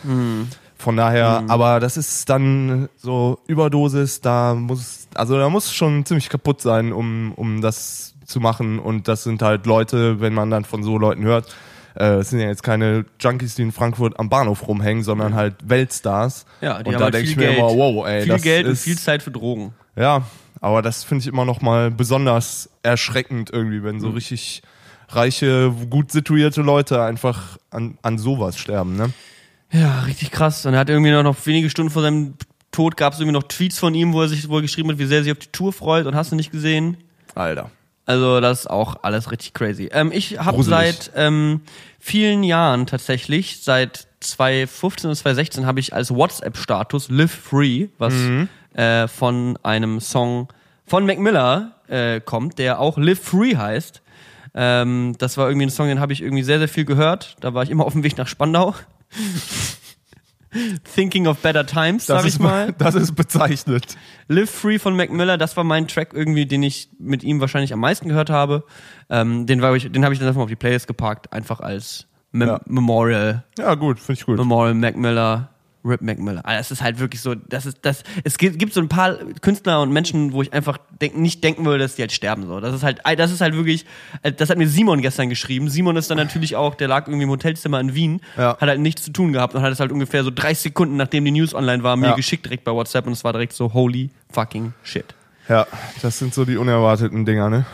[0.76, 6.30] von daher, aber das ist dann so Überdosis, da muss, also da muss schon ziemlich
[6.30, 10.66] kaputt sein, um, um das zu machen und das sind halt Leute, wenn man dann
[10.66, 11.56] von so Leuten hört,
[11.96, 15.56] äh, es sind ja jetzt keine Junkies, die in Frankfurt am Bahnhof rumhängen, sondern halt
[15.64, 16.46] Weltstars.
[16.62, 18.32] ja, die und haben da halt denke viel ich mir Geld, immer, wow, ey, viel
[18.32, 19.74] das Geld und ist, viel Zeit für Drogen.
[19.96, 20.24] Ja,
[20.62, 24.14] aber das finde ich immer noch mal besonders erschreckend irgendwie, wenn so Mhm.
[24.16, 24.62] richtig
[25.10, 29.12] reiche, gut situierte Leute einfach an, an sowas sterben, ne?
[29.72, 30.66] Ja, richtig krass.
[30.66, 32.36] Und er hat irgendwie noch, noch wenige Stunden vor seinem
[32.72, 35.06] Tod gab es irgendwie noch Tweets von ihm, wo er sich wohl geschrieben hat, wie
[35.06, 36.98] sehr er sich auf die Tour freut und hast du nicht gesehen.
[37.36, 37.70] Alter.
[38.06, 39.90] Also das ist auch alles richtig crazy.
[39.92, 41.62] Ähm, ich habe seit ähm,
[42.00, 48.14] vielen Jahren tatsächlich, seit 2015 und 2016 habe ich als WhatsApp-Status Live Free, was
[48.74, 50.48] äh, von einem Song
[50.86, 54.02] von Mac Miller äh, kommt, der auch Live Free heißt.
[54.56, 57.36] Ähm, das war irgendwie ein Song, den habe ich irgendwie sehr, sehr viel gehört.
[57.40, 58.76] Da war ich immer auf dem Weg nach Spandau.
[60.94, 62.74] Thinking of Better Times, Das sag ich ist, mal.
[62.78, 63.98] das ist bezeichnet.
[64.28, 67.74] Live Free von Mac Miller, das war mein Track irgendwie, den ich mit ihm wahrscheinlich
[67.74, 68.64] am meisten gehört habe.
[69.10, 71.60] Ähm, den war ich, den habe ich dann einfach mal auf die Playlist gepackt, einfach
[71.60, 72.62] als Mem Ja.
[72.68, 74.38] Memorial, Ja, gut, finde ich gut.
[74.38, 75.50] Memorial Mac Miller,
[75.86, 76.42] Rip Mac Miller.
[76.46, 78.04] Ah, das ist halt wirklich so, das ist das.
[78.24, 81.66] Es gibt, gibt so ein paar Künstler und Menschen, wo ich einfach denk, nicht denken
[81.66, 82.60] würde, dass die halt sterben so.
[82.60, 83.86] Das ist halt, das ist halt wirklich.
[84.22, 85.70] äh, Das hat mir Simon gestern geschrieben.
[85.70, 88.52] Simon ist dann natürlich auch, der lag irgendwie im Hotelzimmer in Wien, Ja.
[88.58, 91.26] hat halt nichts zu tun gehabt und hat es halt ungefähr so 30 Sekunden, nachdem
[91.26, 92.16] die News online war, mir Ja.
[92.16, 95.06] geschickt direkt bei WhatsApp und es war direkt so holy fucking shit.
[95.50, 95.68] Ja,
[96.02, 97.66] das sind so die unerwarteten Dinger, ne?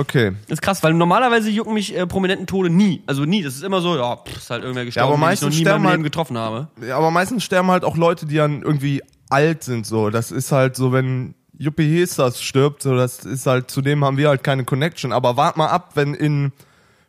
[0.00, 0.32] Okay.
[0.48, 3.02] Das ist krass, weil normalerweise jucken mich äh, prominenten Tode nie.
[3.06, 3.42] Also nie.
[3.42, 5.54] Das ist immer so, ja, pff, ist halt irgendwer gestorben, aber den ich noch meistens
[5.54, 6.68] nie in sterben meinem Leben halt- getroffen habe.
[6.86, 10.10] Ja, aber meistens sterben halt auch Leute, die dann irgendwie alt sind, so.
[10.10, 14.16] Das ist halt so, wenn Juppie Hestas stirbt, so, das ist halt, zu dem haben
[14.16, 15.12] wir halt keine Connection.
[15.12, 16.52] Aber wart mal ab, wenn in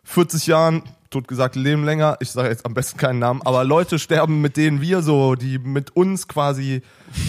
[0.04, 4.00] 40 Jahren, tot gesagt, leben länger, ich sage jetzt am besten keinen Namen, aber Leute
[4.00, 6.82] sterben, mit denen wir so, die mit uns quasi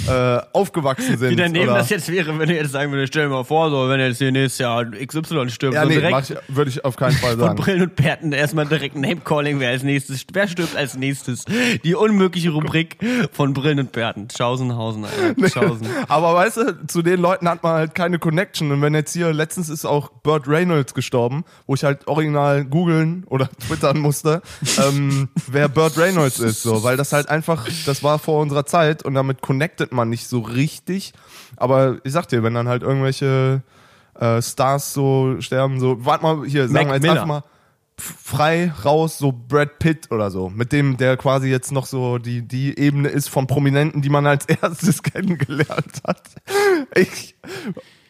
[0.09, 1.31] äh, aufgewachsen sind.
[1.31, 3.69] Wie daneben oder- das jetzt wäre, wenn du jetzt sagen würdest, stell dir mal vor,
[3.71, 6.95] so, wenn jetzt hier nächstes Jahr XY stirbt, ja, so nee, direkt würde ich auf
[6.97, 7.57] keinen Fall von sagen.
[7.57, 11.45] Brillen und Bärten erstmal direkt Name-Calling, wer als nächstes, wer stirbt als nächstes?
[11.83, 12.97] Die unmögliche Rubrik
[13.33, 14.29] von Brillen und Bärten.
[14.37, 15.49] Schausenhausen, Alter.
[15.51, 15.89] Schausen.
[16.09, 18.71] Aber weißt du, zu den Leuten hat man halt keine Connection.
[18.71, 23.25] Und wenn jetzt hier, letztens ist auch Burt Reynolds gestorben, wo ich halt original googeln
[23.29, 24.43] oder twittern musste,
[24.79, 29.03] ähm, wer Burt Reynolds ist, so, weil das halt einfach, das war vor unserer Zeit
[29.05, 31.13] und damit connectet man nicht so richtig.
[31.57, 33.63] Aber ich sag dir, wenn dann halt irgendwelche
[34.19, 37.13] äh, Stars so sterben, so, warte mal, hier, sagen Mac wir jetzt Miller.
[37.15, 37.45] einfach mal
[37.99, 42.43] frei raus, so Brad Pitt oder so, mit dem, der quasi jetzt noch so die,
[42.43, 46.23] die Ebene ist von Prominenten, die man als erstes kennengelernt hat.
[46.95, 47.37] Ich,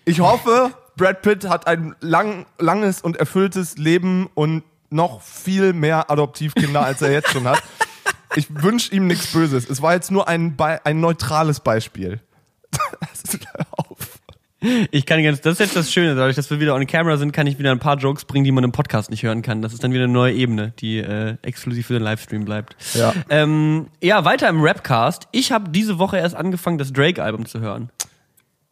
[0.05, 6.11] ich hoffe, Brad Pitt hat ein lang, langes und erfülltes Leben und noch viel mehr
[6.11, 7.63] Adoptivkinder, als er jetzt schon hat.
[8.35, 9.69] Ich wünsche ihm nichts Böses.
[9.69, 12.21] Es war jetzt nur ein, Be ein neutrales Beispiel.
[14.93, 17.33] Ich kann ganz, das ist jetzt das Schöne, dadurch, dass wir wieder on camera sind,
[17.33, 19.61] kann ich wieder ein paar Jokes bringen, die man im Podcast nicht hören kann.
[19.61, 22.77] Das ist dann wieder eine neue Ebene, die äh, exklusiv für den Livestream bleibt.
[22.95, 23.13] Ja.
[23.29, 25.27] Ähm, ja, weiter im Rapcast.
[25.33, 27.91] Ich habe diese Woche erst angefangen, das Drake-Album zu hören.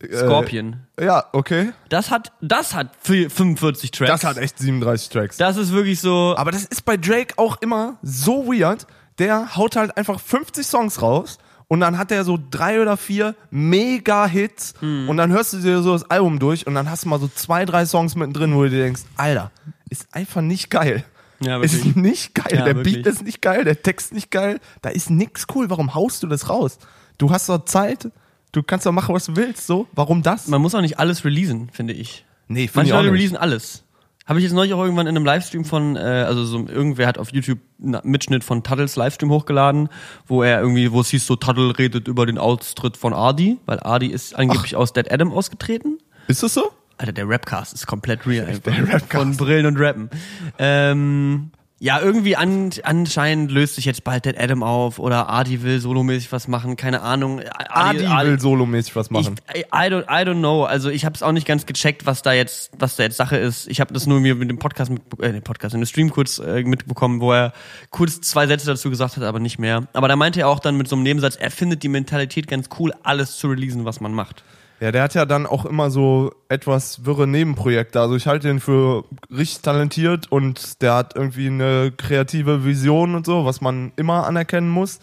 [0.03, 0.77] Scorpion.
[0.97, 1.73] Äh, ja, okay.
[1.89, 4.11] Das hat, das hat vi- 45 Tracks.
[4.11, 5.37] Das hat echt 37 Tracks.
[5.37, 6.35] Das ist wirklich so.
[6.37, 8.87] Aber das ist bei Drake auch immer so weird.
[9.19, 13.35] Der haut halt einfach 50 Songs raus und dann hat er so drei oder vier
[13.51, 17.21] Mega-Hits und dann hörst du dir so das Album durch und dann hast du mal
[17.21, 19.51] so zwei, drei Songs mittendrin, wo du dir denkst, Alter,
[19.91, 21.05] ist einfach nicht geil.
[21.41, 21.97] Ja, ist wirklich.
[21.97, 22.59] nicht geil.
[22.59, 22.97] Ja, der wirklich.
[23.03, 24.61] Beat ist nicht geil, der Text nicht geil.
[24.83, 25.71] Da ist nix cool.
[25.71, 26.79] Warum haust du das raus?
[27.19, 28.11] Du hast doch Zeit.
[28.53, 29.67] Du kannst doch machen, was du willst.
[29.67, 30.49] So, warum das?
[30.49, 32.25] Man muss auch nicht alles releasen, finde ich.
[32.49, 33.19] Nee, find Manche ich auch Leute nicht.
[33.21, 33.85] releasen alles.
[34.27, 37.19] Habe ich jetzt neulich auch irgendwann in einem Livestream von, äh, also so irgendwer hat
[37.19, 39.89] auf YouTube einen Mitschnitt von Tuddles Livestream hochgeladen,
[40.27, 43.81] wo er irgendwie, wo es hieß so, Tuddle redet über den Austritt von Ardi, weil
[43.81, 45.99] Ardi ist angeblich aus Dead Adam ausgetreten.
[46.29, 46.71] Ist das so?
[46.99, 48.73] Alter, der Rapcast ist komplett real einfach.
[48.73, 49.13] Der Rapcast.
[49.13, 50.11] Von Brillen und Rappen.
[50.59, 51.51] Ähm,
[51.83, 56.31] ja, irgendwie an, anscheinend löst sich jetzt bald Dead Adam auf oder Ardi will solomäßig
[56.31, 57.40] was machen, keine Ahnung.
[57.71, 59.37] Adi, will solomäßig was ich, machen.
[59.57, 60.64] I, I, don't, I don't know.
[60.64, 63.38] Also ich habe es auch nicht ganz gecheckt, was da jetzt, was da jetzt Sache
[63.38, 63.66] ist.
[63.66, 66.11] Ich habe das nur mir mit dem Podcast, mit, äh, dem Podcast, in dem Stream
[66.11, 67.55] kurz äh, mitbekommen, wo er
[67.88, 69.88] kurz zwei Sätze dazu gesagt hat, aber nicht mehr.
[69.95, 72.69] Aber da meinte er auch dann mit so einem Nebensatz, er findet die Mentalität ganz
[72.79, 74.45] cool, alles zu releasen, was man macht.
[74.81, 78.01] Ja, der hat ja dann auch immer so etwas wirre Nebenprojekte.
[78.01, 83.27] Also ich halte ihn für richtig talentiert und der hat irgendwie eine kreative Vision und
[83.27, 85.01] so, was man immer anerkennen muss.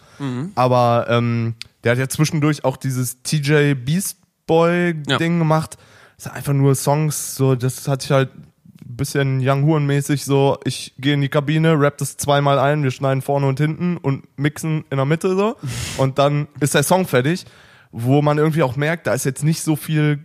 [0.55, 5.17] Aber ähm, der hat ja zwischendurch auch dieses TJ Beast Boy Ja.
[5.17, 5.77] Ding gemacht.
[6.15, 10.25] Das sind einfach nur Songs, so das hat sich halt ein bisschen Young Huren mäßig
[10.25, 13.97] so, ich gehe in die Kabine, rap das zweimal ein, wir schneiden vorne und hinten
[13.97, 15.55] und mixen in der Mitte so
[15.97, 17.45] und dann ist der Song fertig,
[17.91, 20.19] wo man irgendwie auch merkt, da ist jetzt nicht so viel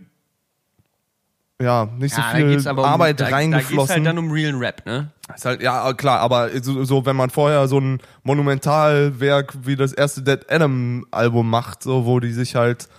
[1.61, 3.95] ja, nicht so viel Arbeit da, Da geht's reingeflossen.
[3.95, 5.11] halt dann um realen Rap, ne?
[5.33, 9.93] ist halt, ja, klar, aber so, so, wenn man vorher so ein Monumentalwerk wie das
[9.93, 12.89] erste Dead Adam Album macht, so, wo die sich halt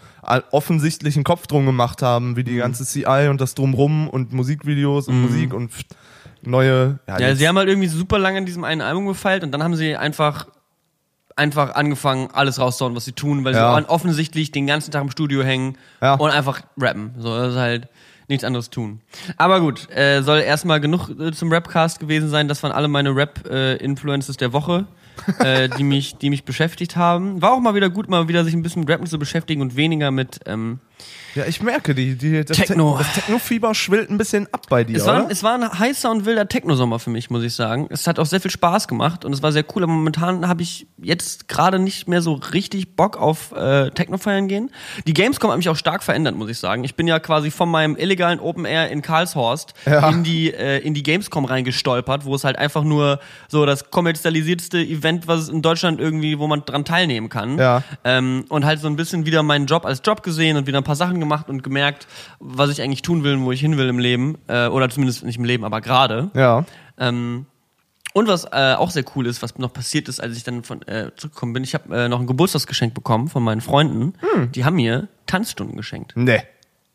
[0.53, 5.09] offensichtlich einen Kopf drum gemacht haben, wie die ganze CI und das Drumrum und Musikvideos
[5.09, 5.70] und Musik und
[6.42, 9.53] neue, Ja, jetzt- sie haben halt irgendwie super lange an diesem einen Album gefeilt und
[9.53, 10.46] dann haben sie einfach
[11.37, 13.77] einfach angefangen, alles rauszuhauen, was sie tun, weil Ja.
[13.79, 16.14] sie offensichtlich den ganzen Tag im Studio hängen Ja.
[16.14, 17.14] und einfach rappen.
[17.18, 17.88] So, das ist halt
[18.29, 19.01] nichts anderes tun.
[19.37, 22.49] Aber gut, äh, soll erstmal genug äh, zum Rapcast gewesen sein.
[22.49, 24.87] Das waren alle meine Rap-Influences der Woche,
[25.40, 27.42] äh, die mich, die mich beschäftigt haben.
[27.42, 29.77] War auch mal wieder gut, mal wieder sich ein bisschen mit Rappen zu beschäftigen und
[29.77, 30.79] weniger mit, ähm,
[31.35, 32.97] ja, ich merke, die, die, das Techno.
[32.99, 35.31] Te- Techno-Fieber schwillt ein bisschen ab bei dir, Es war, oder?
[35.33, 37.88] es war ein heißer und wilder Techno-Sommer für mich, muss ich sagen.
[37.90, 40.62] Es hat auch sehr viel Spaß gemacht und es war sehr cool, aber momentan habe
[40.62, 44.71] ich jetzt gerade nicht mehr so richtig Bock auf äh, Techno feiern gehen.
[45.07, 46.85] Die Gamescom hat mich auch stark verändert, muss ich sagen.
[46.85, 50.09] Ich bin ja quasi von meinem illegalen Open Air in Karlshorst Ja.
[50.11, 54.79] in die äh, in die Gamescom reingestolpert, wo es halt einfach nur so das kommerzialisierteste
[54.79, 57.59] Event, was es in Deutschland irgendwie, wo man dran teilnehmen kann.
[57.59, 57.83] Ja.
[58.05, 60.85] Ähm, und halt so ein bisschen wieder meinen Job als Job gesehen und wieder ein
[60.85, 62.07] paar Sachen gemacht und gemerkt,
[62.38, 64.38] was ich eigentlich tun will und wo ich hin will im Leben.
[64.48, 66.30] Äh, oder zumindest nicht im Leben, aber gerade.
[66.35, 66.64] ja.
[66.98, 67.46] Ähm,
[68.16, 70.83] und was äh, auch sehr cool ist, was noch passiert ist, als ich dann von
[70.83, 74.14] äh, zurückgekommen bin, ich habe äh, noch ein Geburtstagsgeschenk bekommen von meinen Freunden.
[74.20, 74.52] Hm.
[74.52, 76.12] Die haben mir Tanzstunden geschenkt.
[76.14, 76.42] Nee.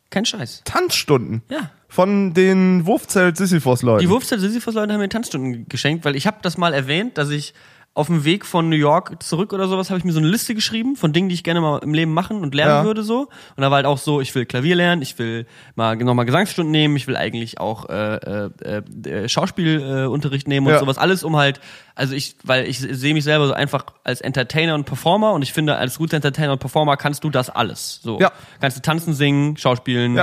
[0.08, 0.62] Kein Scheiß.
[0.64, 1.42] Tanzstunden.
[1.50, 1.70] Ja.
[1.88, 4.00] Von den Wurfzelt Sisyphos-Leuten.
[4.00, 7.52] Die Wurfzeit Sisyphus-Leute haben mir Tanzstunden geschenkt, weil ich habe das mal erwähnt, dass ich
[7.92, 10.54] auf dem Weg von New York zurück oder sowas habe ich mir so eine Liste
[10.54, 12.84] geschrieben von Dingen, die ich gerne mal im Leben machen und lernen Ja.
[12.84, 13.22] würde so.
[13.56, 16.70] Und da war halt auch so, ich will Klavier lernen, ich will mal nochmal Gesangsstunden
[16.70, 20.78] nehmen, ich will eigentlich auch äh, äh, äh, Schauspielunterricht äh, Unterricht nehmen und Ja.
[20.78, 20.98] sowas.
[20.98, 21.60] Alles um halt,
[21.96, 25.52] also ich, weil ich sehe mich selber so einfach als Entertainer und Performer und ich
[25.52, 27.98] finde, als guter Entertainer und Performer kannst du das alles.
[28.02, 28.30] So Ja.
[28.60, 30.22] kannst du tanzen, singen, schauspielen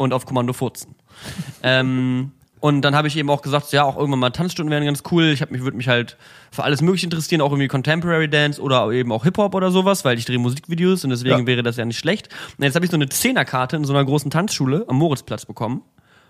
[0.00, 0.94] und auf Kommando furzen.
[1.62, 5.02] ähm, und dann habe ich eben auch gesagt, ja, auch irgendwann mal Tanzstunden wären ganz
[5.10, 5.24] cool.
[5.24, 6.16] Ich mich würde mich halt
[6.52, 10.04] für alles mögliche interessieren, auch irgendwie Contemporary Dance oder eben auch Hip Hop oder sowas,
[10.04, 11.46] weil ich drehe Musikvideos und deswegen Ja.
[11.46, 12.28] wäre das ja nicht schlecht.
[12.56, 15.82] Und jetzt habe ich so eine Zehnerkarte in so einer großen Tanzschule am Moritzplatz bekommen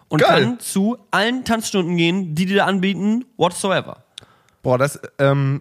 [0.08, 0.42] und Geil.
[0.42, 3.98] kann zu allen Tanzstunden gehen, die die da anbieten, whatsoever.
[4.62, 5.60] Boah, das, ähm,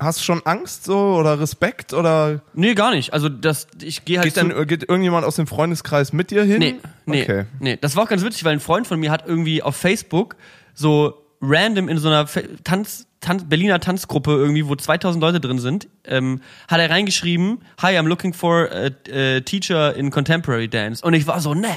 [0.00, 3.12] hast du schon Angst so oder Respekt oder Nee, gar nicht.
[3.12, 6.58] Also das, ich gehe halt geht, dann, geht irgendjemand aus dem Freundeskreis mit dir hin?
[6.58, 6.74] Nee,
[7.06, 7.44] nee, Okay.
[7.60, 7.76] nee.
[7.80, 10.36] Das war auch ganz witzig, weil ein Freund von mir hat irgendwie auf Facebook
[10.74, 12.26] so random in so einer
[12.64, 17.98] Tanz, Tanz, Berliner Tanzgruppe irgendwie, wo 2000 Leute drin sind, ähm, hat er reingeschrieben, Hi,
[17.98, 21.04] I'm looking for a, a teacher in contemporary dance.
[21.04, 21.68] Und ich war so, ne.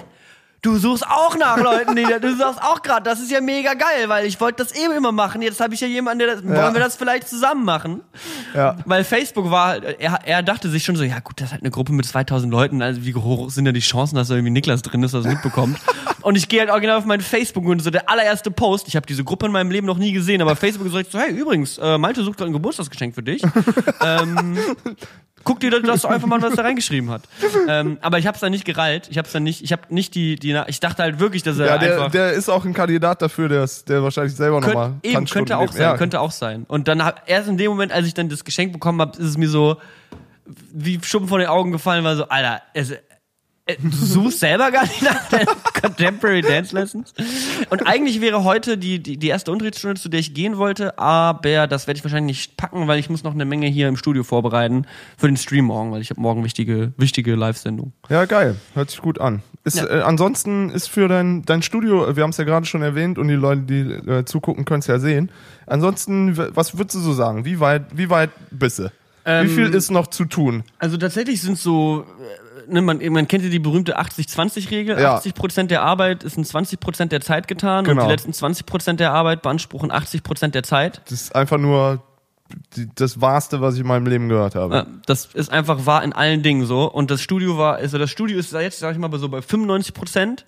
[0.64, 4.08] Du suchst auch nach Leuten, die, du suchst auch gerade, das ist ja mega geil,
[4.08, 5.42] weil ich wollte das eben immer machen.
[5.42, 8.00] Jetzt habe ich ja jemanden, der das, wollen wir das vielleicht zusammen machen?
[8.56, 8.78] Ja.
[8.86, 11.70] Weil Facebook war, er, er dachte sich schon so, ja gut, das ist halt eine
[11.70, 14.82] Gruppe mit 2000 Leuten, also wie hoch sind denn die Chancen, dass da irgendwie Niklas
[14.84, 15.78] drin ist, das mitbekommt.
[16.22, 19.06] und ich gehe halt original auf mein Facebook und so der allererste Post, ich habe
[19.06, 21.98] diese Gruppe in meinem Leben noch nie gesehen, aber Facebook sagt so, hey, übrigens, äh,
[21.98, 23.44] Malte sucht gerade ein Geburtstagsgeschenk für dich.
[24.02, 24.58] ähm,
[25.44, 27.24] guck dir das doch einfach mal, was er reingeschrieben hat.
[27.68, 30.16] ähm, aber ich habe es dann nicht gereilt, ich habe dann nicht, ich habe nicht
[30.16, 32.12] die, die, ich dachte halt wirklich, dass er Ja, der, einfach...
[32.12, 35.72] der ist auch ein Kandidat dafür, der, ist, der wahrscheinlich selber nochmal eben, könnte auch
[35.72, 36.66] sein, könnte auch sein.
[36.68, 39.28] Und dann hab, erst in dem Moment, als ich dann das Geschenk bekommen habe, ist
[39.28, 39.78] es mir so
[40.74, 42.94] wie Schuppen von den Augen gefallen, war so, Alter, es,
[43.66, 45.48] du suchst selber gar nicht nach deinen
[45.82, 47.14] Contemporary Dance Lessons.
[47.70, 51.68] Und eigentlich wäre heute die, die, die erste Unterrichtsstunde, zu der ich gehen wollte, aber
[51.68, 54.24] das werde ich wahrscheinlich nicht packen, weil ich muss noch eine Menge hier im Studio
[54.24, 54.86] vorbereiten
[55.18, 57.94] für den Stream morgen, weil ich habe morgen wichtige, wichtige Live-Sendung.
[58.10, 58.58] Ja, geil.
[58.74, 59.42] Hört sich gut an.
[59.64, 59.88] Ist, Ja.
[59.88, 63.18] äh, ansonsten ist für dein, dein Studio, äh, wir haben es ja gerade schon erwähnt
[63.18, 65.32] und die Leute, die äh, zugucken, können es ja sehen.
[65.68, 67.46] Ansonsten, was würdest du so sagen?
[67.46, 68.92] Wie weit, wie weit bist du?
[69.26, 70.64] Ähm, wie viel ist noch zu tun?
[70.80, 72.06] Also tatsächlich sind so,
[72.53, 75.00] äh, ne, man, man kennt ja die berühmte 80-20-Regel.
[75.00, 75.18] Ja.
[75.18, 78.02] 80% der Arbeit ist in 20% der Zeit getan Genau.
[78.02, 81.02] und die letzten 20% der Arbeit beanspruchen 80% der Zeit.
[81.06, 82.02] Das ist einfach nur
[82.76, 84.76] die, das Wahrste, was ich in meinem Leben gehört habe.
[84.76, 86.90] Ja, das ist einfach wahr in allen Dingen so.
[86.92, 89.94] Und das Studio war, also das Studio ist jetzt, sag ich mal, so bei 95
[89.94, 90.46] Prozent.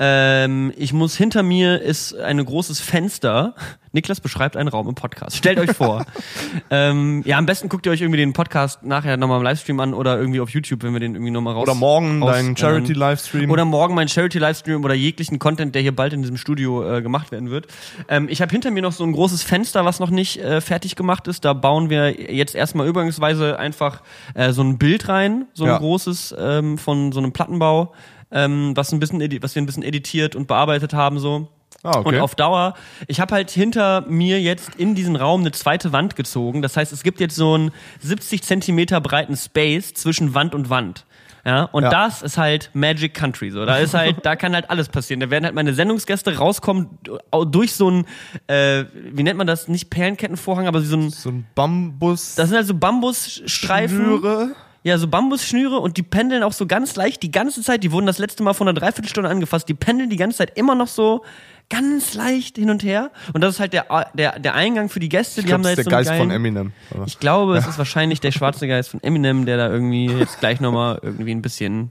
[0.00, 3.54] Ähm, ich muss hinter mir ist ein großes Fenster.
[3.90, 5.36] Niklas beschreibt einen Raum im Podcast.
[5.36, 6.04] Stellt euch vor.
[6.70, 9.94] ähm, ja, am besten guckt ihr euch irgendwie den Podcast nachher nochmal im Livestream an
[9.94, 11.62] oder irgendwie auf YouTube, wenn wir den irgendwie nochmal raus.
[11.64, 13.50] Oder morgen raus- dein Charity-Livestream.
[13.50, 17.32] Oder morgen mein Charity-Livestream oder jeglichen Content, der hier bald in diesem Studio äh, gemacht
[17.32, 17.66] werden wird.
[18.08, 20.94] Ähm, ich habe hinter mir noch so ein großes Fenster, was noch nicht äh, fertig
[20.94, 21.44] gemacht ist.
[21.44, 24.02] Da bauen wir jetzt erstmal übergangsweise einfach
[24.34, 25.78] äh, so ein Bild rein, so ein Ja.
[25.78, 27.94] großes ähm, von so einem Plattenbau,
[28.30, 31.48] ähm, was ein bisschen, was wir ein bisschen editiert und bearbeitet haben so.
[31.84, 32.08] Ah, okay.
[32.08, 32.74] Und auf Dauer,
[33.06, 36.60] ich habe halt hinter mir jetzt in diesen Raum eine zweite Wand gezogen.
[36.60, 41.04] Das heißt, es gibt jetzt so einen 70 Zentimeter breiten Space zwischen Wand und Wand.
[41.44, 41.88] Ja, und Ja.
[41.90, 43.50] das ist halt Magic Country.
[43.52, 45.20] So, da ist halt, da kann halt alles passieren.
[45.20, 46.88] Da werden halt meine Sendungsgäste rauskommen
[47.30, 48.06] au- durch so einen,
[48.48, 49.68] äh, wie nennt man das?
[49.68, 52.34] Nicht Perlenkettenvorhang, aber so ein, so ein Bambus.
[52.34, 53.96] das sind halt so Bambusstreifen.
[54.04, 54.54] Schnüre.
[54.84, 57.82] Ja, so Bambusschnüre und die pendeln auch so ganz leicht die ganze Zeit.
[57.82, 59.68] Die wurden das letzte Mal vor einer Dreiviertelstunde angefasst.
[59.68, 61.24] Die pendeln die ganze Zeit immer noch so
[61.68, 63.10] ganz leicht hin und her.
[63.34, 65.40] Und das ist halt der, der, der Eingang für die Gäste.
[65.40, 66.72] Ich die haben da das jetzt ist der so Geist von geilen- Eminem.
[66.94, 67.04] oder?
[67.06, 70.60] Ich glaube, es ist wahrscheinlich der schwarze Geist von Eminem, der da irgendwie jetzt gleich
[70.60, 71.90] nochmal irgendwie ein bisschen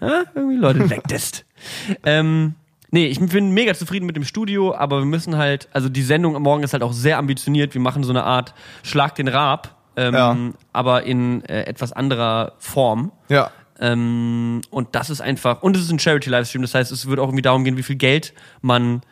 [0.00, 1.44] ah, irgendwie Leute wegdisst.
[2.04, 2.54] ähm,
[2.90, 6.40] nee, ich bin mega zufrieden mit dem Studio, aber wir müssen halt, also die Sendung
[6.42, 7.74] Morgen ist halt auch sehr ambitioniert.
[7.74, 10.36] Wir machen so eine Art Schlag den Raab, ähm, Ja.
[10.72, 13.12] aber in äh, etwas anderer Form.
[13.28, 13.50] Ja.
[13.78, 17.28] Ähm, und das ist einfach, und es ist ein Charity-Livestream, das heißt, es wird auch
[17.28, 18.32] irgendwie darum gehen, wie viel Geld
[18.62, 19.02] man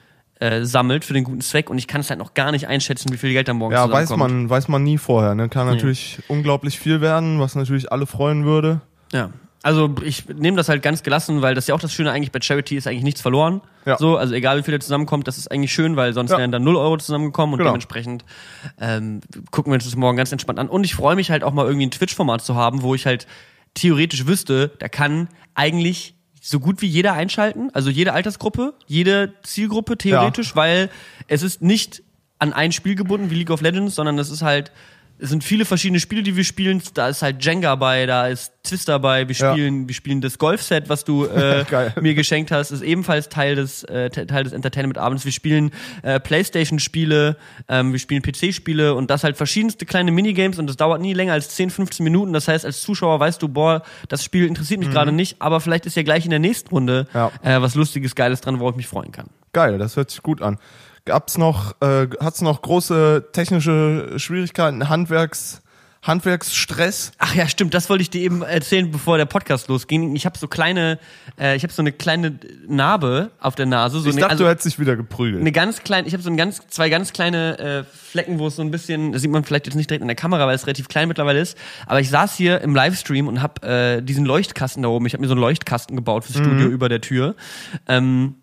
[0.40, 3.12] äh, sammelt für den guten Zweck und ich kann es halt noch gar nicht einschätzen,
[3.12, 5.34] wie viel Geld da morgen Ja, weiß man, weiß man nie vorher.
[5.34, 5.48] Ne?
[5.48, 8.80] Kann natürlich unglaublich viel werden, was natürlich alle freuen würde.
[9.12, 9.30] Ja.
[9.64, 12.40] Also ich nehme das halt ganz gelassen, weil das ja auch das Schöne eigentlich bei
[12.40, 13.62] Charity ist eigentlich nichts verloren.
[13.86, 13.96] Ja.
[13.96, 16.38] So, also egal wie viel da zusammenkommt, das ist eigentlich schön, weil sonst Ja.
[16.38, 17.70] wären da 0 Euro zusammengekommen und Genau.
[17.70, 18.26] dementsprechend
[18.78, 20.68] ähm, gucken wir uns das morgen ganz entspannt an.
[20.68, 23.26] Und ich freue mich halt auch mal irgendwie ein Twitch-Format zu haben, wo ich halt
[23.72, 29.96] theoretisch wüsste, da kann eigentlich so gut wie jeder einschalten, also jede Altersgruppe, jede Zielgruppe
[29.96, 30.90] theoretisch, weil
[31.26, 32.02] es ist nicht
[32.38, 34.72] an ein Spiel gebunden wie League of Legends, sondern es ist halt,
[35.18, 36.82] es sind viele verschiedene Spiele, die wir spielen.
[36.94, 39.52] Da ist halt Jenga bei, da ist Twister bei, wir Ja.
[39.52, 41.64] spielen, wir spielen das Golfset, was du äh,
[42.00, 45.24] mir geschenkt hast, ist ebenfalls Teil des äh, Te- Teil des Entertainment-Abends.
[45.24, 45.70] Wir spielen
[46.02, 47.36] äh, Playstation-Spiele,
[47.68, 51.32] ähm, wir spielen PC-Spiele und das halt verschiedenste kleine Minigames und das dauert nie länger
[51.34, 52.32] als 10, 15 Minuten.
[52.32, 55.86] Das heißt, als Zuschauer weißt du, boah, das Spiel interessiert mich gerade nicht, aber vielleicht
[55.86, 57.18] ist ja gleich in der nächsten Runde Mhm.
[57.18, 57.30] Ja.
[57.42, 59.26] äh, was Lustiges, Geiles dran, worauf ich mich freuen kann.
[59.52, 60.58] Geil, das hört sich gut an.
[61.06, 65.60] Gab's noch, äh, hat's noch große technische Schwierigkeiten, Handwerks,
[66.02, 67.12] Handwerksstress?
[67.18, 70.16] Ach ja, stimmt, das wollte ich dir eben erzählen, bevor der Podcast losging.
[70.16, 70.98] Ich habe so kleine,
[71.38, 74.00] äh, ich habe so eine kleine Narbe auf der Nase.
[74.00, 75.40] So Ich eine, dachte, also du hättest dich wieder geprügelt.
[75.42, 78.56] eine ganz kleine, ich habe so ein ganz, zwei ganz kleine äh, Flecken, wo es
[78.56, 80.66] so ein bisschen, das sieht man vielleicht jetzt nicht direkt in der Kamera, weil es
[80.66, 81.56] relativ klein mittlerweile ist.
[81.86, 85.04] Aber ich saß hier im Livestream und habe äh, diesen Leuchtkasten da oben.
[85.06, 87.34] Ich habe mir so einen Leuchtkasten gebaut fürs Studio über der Tür.
[87.88, 88.36] Ähm,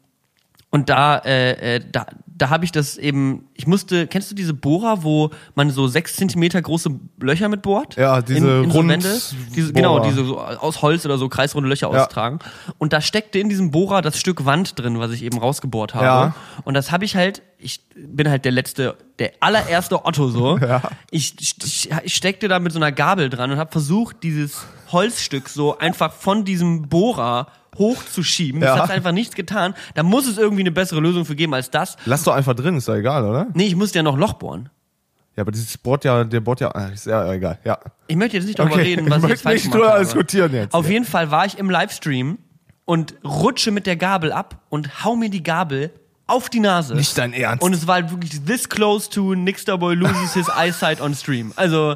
[0.71, 4.53] Und da, äh, äh, da, da habe ich das eben, ich musste, kennst du diese
[4.53, 7.97] Bohrer, wo man so sechs Zentimeter große Löcher mit bohrt?
[7.97, 9.21] Ja, diese in, in so Wände?
[9.53, 12.03] Diese, genau, diese so aus Holz oder so kreisrunde Löcher Ja.
[12.05, 12.39] austragen.
[12.77, 16.05] Und da steckte in diesem Bohrer das Stück Wand drin, was ich eben rausgebohrt habe.
[16.05, 16.35] Ja.
[16.63, 20.57] Und das habe ich halt, ich bin halt der letzte, der allererste Otto so.
[20.61, 20.81] Ja.
[21.11, 25.49] Ich, ich, ich steckte da mit so einer Gabel dran und habe versucht, dieses Holzstück
[25.49, 27.47] so einfach von diesem Bohrer
[27.77, 28.61] hochzuschieben.
[28.61, 28.83] Das Ja.
[28.83, 29.73] hat einfach nichts getan.
[29.95, 31.97] Da muss es irgendwie eine bessere Lösung für geben als das.
[32.05, 33.47] Lass doch einfach drin, ist ja egal, oder?
[33.53, 34.69] Nee, ich musste ja noch Loch bohren.
[35.37, 37.79] Ja, aber dieses Board ja, der Board ja, ah, ist ja egal, ja.
[38.07, 39.89] Ich möchte jetzt nicht darüber Okay, reden, was ich ich, jetzt möchte falsch nicht gemacht
[39.91, 40.03] habe.
[40.03, 40.73] diskutieren jetzt.
[40.73, 42.37] Auf jeden Fall war ich im Livestream
[42.83, 45.91] und rutsche mit der Gabel ab und hau mir die Gabel
[46.27, 46.95] auf die Nase.
[46.95, 47.63] Nicht dein Ernst.
[47.63, 51.53] Und es war halt wirklich this close to Nickster Boy loses his eyesight on stream.
[51.55, 51.95] Also,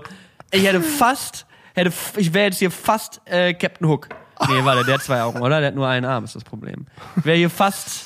[0.51, 4.07] ich hätte fast, hätte, ich wäre jetzt hier fast äh, Captain Hook.
[4.47, 5.59] Nee, warte, der hat zwei Augen, oder?
[5.59, 6.87] Der hat nur einen Arm, ist das Problem.
[7.15, 8.05] Wäre hier fast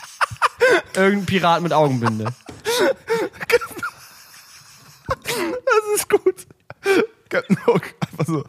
[0.95, 2.25] irgendein Pirat mit Augenbinde.
[5.07, 6.47] Das ist gut.
[7.29, 8.43] Captain Hook, einfach so.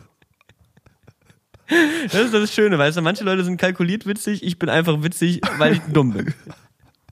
[1.68, 5.40] Das ist das Schöne, weißt du, manche Leute sind kalkuliert witzig, ich bin einfach witzig,
[5.58, 6.34] weil ich dumm bin.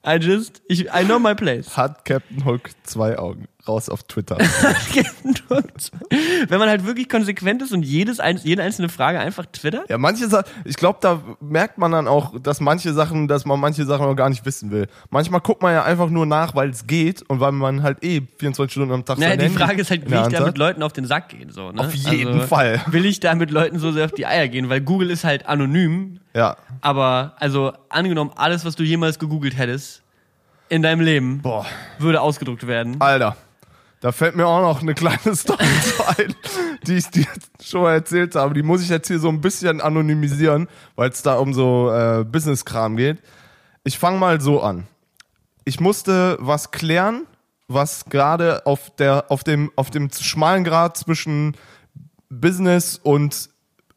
[0.07, 1.77] I just, ich, I know my place.
[1.77, 3.47] Hat Captain Hook zwei Augen.
[3.69, 4.39] Raus auf Twitter.
[6.49, 9.89] Wenn man halt wirklich konsequent ist und jedes, jede einzelne Frage einfach twittert.
[9.89, 13.61] Ja, manche Sachen, ich glaube, da merkt man dann auch, dass manche Sachen, dass man
[13.61, 14.87] manche Sachen auch gar nicht wissen will.
[15.11, 18.23] Manchmal guckt man ja einfach nur nach, weil es geht und weil man halt eh
[18.39, 20.59] 24 Stunden am Tag Naja, sein die Handy Frage ist halt, will ich da mit.
[20.59, 21.51] Leuten auf den Sack gehen?
[21.51, 21.81] So, ne?
[21.81, 22.81] Auf jeden Fall.
[22.87, 24.69] Will ich da mit Leuten so sehr auf die Eier gehen?
[24.69, 26.57] Weil Google ist halt anonym, Ja.
[26.81, 30.03] aber also angenommen, alles, was du jemals gegoogelt hättest
[30.69, 31.65] in deinem Leben, Boah,
[31.99, 33.01] würde ausgedruckt werden.
[33.01, 33.37] Alter.
[34.01, 35.65] Da fällt mir auch noch eine kleine Story
[36.17, 36.35] ein,
[36.85, 37.27] die ich dir
[37.61, 38.55] schon mal erzählt habe.
[38.55, 42.25] Die muss ich jetzt hier so ein bisschen anonymisieren, weil es da um so äh,
[42.25, 43.19] Business-Kram geht.
[43.85, 44.87] Ich fange mal so an.
[45.65, 47.27] Ich musste was klären,
[47.67, 51.57] was gerade auf der auf dem auf dem schmalen Grad zwischen
[52.31, 53.51] Business und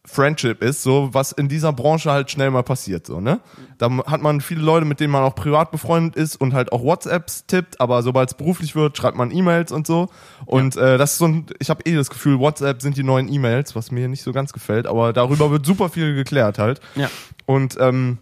[0.04, 3.40] Friendship ist, so was in dieser Branche halt schnell mal passiert, so ne.
[3.78, 6.84] Da hat man viele Leute, mit denen man auch privat befreundet ist und halt auch
[6.84, 10.10] WhatsApps tippt, aber sobald es beruflich wird, schreibt man E-Mails und so.
[10.46, 13.32] Und äh, das ist so ein, ich habe eh das Gefühl, WhatsApp sind die neuen
[13.32, 16.82] E-Mails, was mir nicht so ganz gefällt, aber darüber wird super viel geklärt halt.
[16.96, 17.10] Ja.
[17.46, 18.18] Und ähm,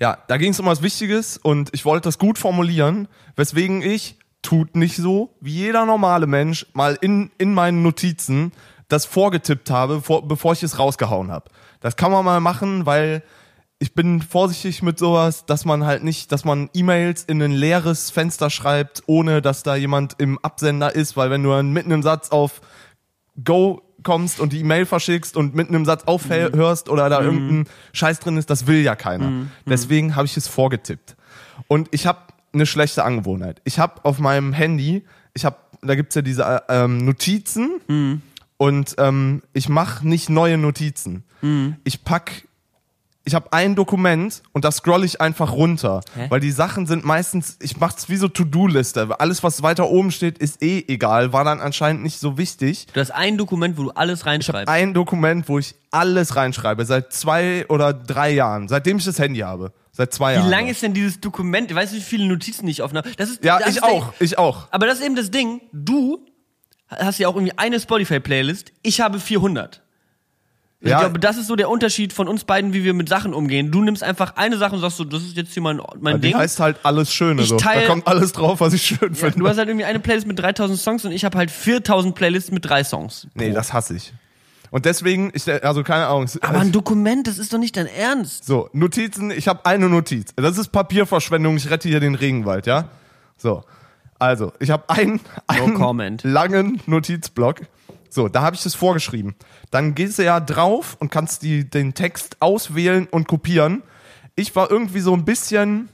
[0.00, 4.16] ja, da ging es um was Wichtiges und ich wollte das gut formulieren, weswegen ich,
[4.40, 8.52] tut nicht so, wie jeder normale Mensch, mal in, in meinen Notizen
[8.88, 11.50] das vorgetippt habe, vor, bevor ich es rausgehauen habe.
[11.80, 13.22] Das kann man mal machen, weil
[13.78, 18.10] ich bin vorsichtig mit sowas, dass man halt nicht, dass man E-Mails in ein leeres
[18.10, 22.02] Fenster schreibt, ohne dass da jemand im Absender ist, weil wenn du dann mitten im
[22.02, 22.60] Satz auf
[23.44, 28.20] Go kommst und die E-Mail verschickst und mitten im Satz aufhörst oder da irgendein Scheiß
[28.20, 29.26] drin ist, das will ja keiner.
[29.66, 31.16] Deswegen habe ich es vorgetippt.
[31.68, 32.18] Und ich habe
[32.52, 33.60] eine schlechte Angewohnheit.
[33.64, 38.22] Ich habe auf meinem Handy, ich habe, da gibt's ja diese äh, ähm, Notizen
[38.58, 41.24] und ähm, ich mache nicht neue Notizen.
[41.84, 42.44] Ich pack
[43.24, 46.26] ich habe ein Dokument und da scroll ich einfach runter, Hä?
[46.30, 49.20] weil die Sachen sind meistens, ich mach's wie so To-Do-Liste.
[49.20, 52.86] Alles, was weiter oben steht, ist eh egal, war dann anscheinend nicht so wichtig.
[52.94, 54.68] Du hast ein Dokument, wo du alles reinschreibst.
[54.72, 59.40] Ein Dokument, wo ich alles reinschreibe, seit zwei oder drei Jahren, seitdem ich das Handy
[59.40, 59.74] habe.
[59.92, 60.46] Seit zwei Jahren.
[60.46, 61.74] Wie lang ist denn dieses Dokument?
[61.74, 63.10] Weißt du, wie viele Notizen ich aufnahme?
[63.18, 64.68] Das ist, Ja, das ich ist der- auch, ich auch.
[64.70, 65.60] Aber das ist eben das Ding.
[65.74, 66.24] Du
[66.88, 68.72] hast ja auch irgendwie eine Spotify-Playlist.
[68.82, 69.82] Ich habe 400.
[70.80, 71.00] Ich Ja.
[71.00, 73.72] glaube, das ist so der Unterschied von uns beiden, wie wir mit Sachen umgehen.
[73.72, 76.28] Du nimmst einfach eine Sache und sagst so, das ist jetzt hier mein, mein Die
[76.28, 76.36] Ding.
[76.38, 77.42] heißt halt alles Schöne.
[77.42, 77.56] Ich so.
[77.56, 79.38] teil- da kommt alles drauf, was ich schön Ja, finde.
[79.40, 82.52] du hast halt irgendwie eine Playlist mit 3000 Songs und ich habe halt 4000 Playlists
[82.52, 83.26] mit drei Songs.
[83.34, 84.12] nee, das hasse ich.
[84.70, 86.28] Und deswegen, ich, also keine Ahnung.
[86.42, 88.44] Aber ein Dokument, das ist doch nicht dein Ernst.
[88.44, 90.32] So, Notizen, ich habe eine Notiz.
[90.36, 92.88] Das ist Papierverschwendung, ich rette hier den Regenwald, ja?
[93.36, 93.64] So.
[94.18, 96.22] Also, ich habe einen, einen comment.
[96.24, 97.62] langen Notizblock.
[98.10, 99.36] So, da habe ich das vorgeschrieben.
[99.70, 103.82] Dann gehst du ja drauf und kannst die, den Text auswählen und kopieren.
[104.34, 105.88] Ich war irgendwie so ein bisschen,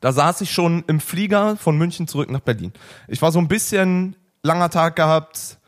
[0.00, 2.72] da saß ich schon im Flieger von München zurück nach Berlin.
[3.08, 5.58] Ich war so ein bisschen langer Tag gehabt,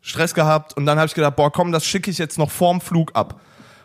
[0.00, 2.80] Stress gehabt und dann habe ich gedacht, boah, komm, das schicke ich jetzt noch vorm
[2.80, 3.40] Flug ab.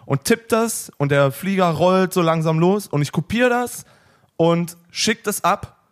[0.06, 3.86] Und tipp das und der Flieger rollt so langsam los und ich kopiere das
[4.38, 5.83] und schick das ab,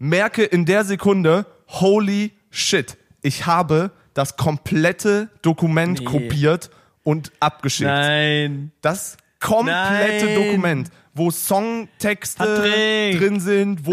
[0.00, 6.04] merke in der Sekunde, holy shit, ich habe das komplette Dokument Nee.
[6.06, 6.70] kopiert
[7.04, 7.88] und abgeschickt.
[7.88, 8.72] Nein.
[8.80, 10.34] Das komplette Nein.
[10.34, 13.18] Dokument, wo Songtexte Patrick.
[13.20, 13.92] drin sind, wo.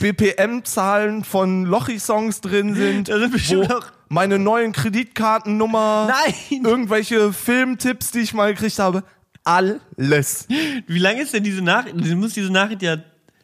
[0.00, 3.68] BPM-Zahlen von Lochi-Songs drin sind, wo
[4.08, 6.64] meine neuen Kreditkartennummer, Nein.
[6.64, 9.04] irgendwelche Filmtipps, die ich mal gekriegt habe,
[9.44, 10.46] alles.
[10.86, 11.96] Wie lange ist denn diese Nachricht?
[11.96, 12.96] Du musst diese Nachricht ja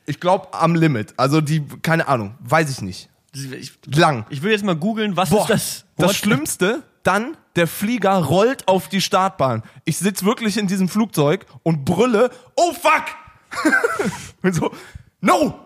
[0.07, 1.15] Ich glaube am Limit.
[1.17, 3.11] Also die, keine Ahnung, weiß ich nicht.
[3.35, 4.25] Ich, Lang.
[4.31, 5.85] ich will jetzt mal googeln, was Boah, ist das?
[5.97, 9.63] das What- Schlimmste, dann der Flieger rollt auf die Startbahn.
[9.85, 13.05] Ich sitz wirklich in diesem Flugzeug und brülle, oh fuck!
[14.43, 14.73] und so,
[15.21, 15.59] no!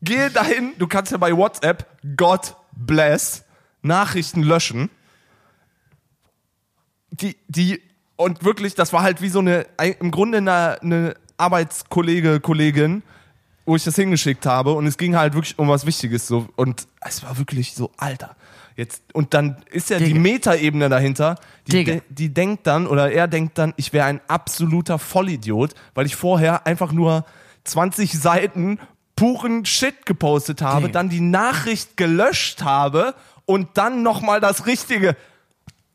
[0.00, 1.86] Gehe dahin, du kannst ja bei WhatsApp,
[2.16, 3.44] God bless,
[3.82, 4.90] Nachrichten löschen.
[7.10, 7.82] Die, die,
[8.16, 9.66] und wirklich, das war halt wie so eine,
[10.00, 13.02] im Grunde eine, eine Arbeitskollege, Kollegin,
[13.64, 16.86] wo ich das hingeschickt habe und es ging halt wirklich um was Wichtiges so und
[17.00, 18.36] es war wirklich so Alter
[18.76, 20.20] jetzt und dann ist ja die Digga.
[20.20, 21.36] Metaebene dahinter
[21.66, 26.06] die, de, die denkt dann oder er denkt dann ich wäre ein absoluter Vollidiot weil
[26.06, 27.24] ich vorher einfach nur
[27.64, 28.78] 20 Seiten
[29.14, 30.92] puren Shit gepostet habe Digga.
[30.98, 35.16] dann die Nachricht gelöscht habe und dann noch mal das richtige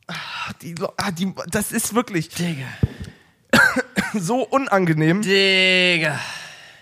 [0.09, 2.65] Ah, die, ah, die, das ist wirklich Digga.
[4.13, 6.17] so unangenehm Digga.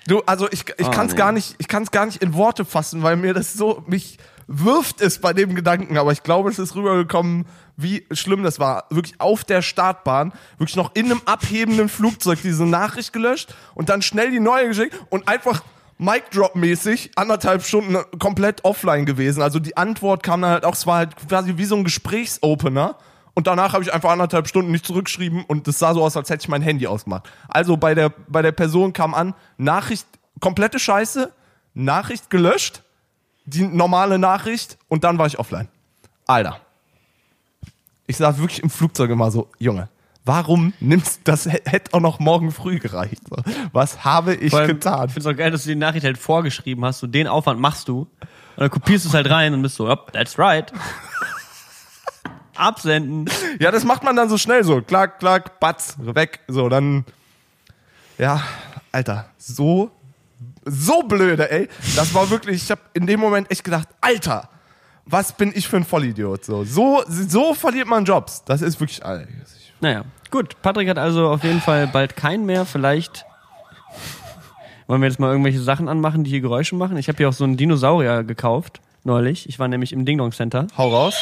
[0.07, 1.17] Du, also ich, ich Oh, kann es nee.
[1.17, 4.17] gar nicht, ich kann es gar nicht in Worte fassen, weil mir das so mich
[4.47, 7.45] wirft es bei dem Gedanken, aber ich glaube, es ist rübergekommen,
[7.77, 8.85] wie schlimm das war.
[8.91, 14.01] Wirklich auf der Startbahn, wirklich noch in einem abhebenden Flugzeug diese Nachricht gelöscht und dann
[14.03, 15.63] schnell die neue geschickt und einfach
[15.97, 19.41] Mic Drop mäßig anderthalb Stunden komplett offline gewesen.
[19.41, 22.97] Also die Antwort kam dann halt auch, es war halt quasi wie so ein Gesprächsopener.
[23.35, 26.29] Und danach habe ich einfach anderthalb Stunden nicht zurückgeschrieben und es sah so aus, als
[26.29, 27.29] hätte ich mein Handy ausgemacht.
[27.47, 30.07] Also bei der, bei der Person kam an, Nachricht,
[30.39, 31.31] komplette Scheiße,
[31.73, 32.81] Nachricht gelöscht,
[33.45, 35.67] die normale Nachricht und dann war ich offline.
[36.25, 36.59] Alter.
[38.07, 39.89] Ich saß wirklich im Flugzeug immer so, Junge,
[40.23, 43.21] warum nimmst das hä- hätte auch noch morgen früh gereicht.
[43.73, 45.07] Was habe ich allem, getan?
[45.07, 46.99] Ich finde es auch geil, dass du die Nachricht halt vorgeschrieben hast.
[46.99, 48.01] So den Aufwand machst du.
[48.01, 48.09] Und
[48.61, 50.71] dann kopierst du es halt rein und bist so, yep, that's right.
[52.55, 53.29] Absenden.
[53.59, 54.81] Ja, das macht man dann so schnell so.
[54.81, 56.39] Klack, klack, batz, weg.
[56.47, 57.05] So, dann.
[58.17, 58.41] Ja,
[58.91, 59.91] Alter, so,
[60.65, 61.69] so blöde, ey.
[61.95, 64.49] Das war wirklich, ich habe in dem Moment echt gedacht, Alter,
[65.05, 66.43] was bin ich für ein Vollidiot.
[66.43, 68.43] So, so, so verliert man Jobs.
[68.45, 69.27] Das ist wirklich, Alter.
[69.79, 70.61] Naja, gut.
[70.61, 72.65] Patrick hat also auf jeden Fall bald keinen mehr.
[72.65, 73.25] Vielleicht
[74.87, 76.97] wollen wir jetzt mal irgendwelche Sachen anmachen, die hier Geräusche machen.
[76.97, 79.47] Ich habe hier auch so einen Dinosaurier gekauft neulich.
[79.49, 80.67] Ich war nämlich im Ding Dong Center.
[80.77, 81.15] Hau raus.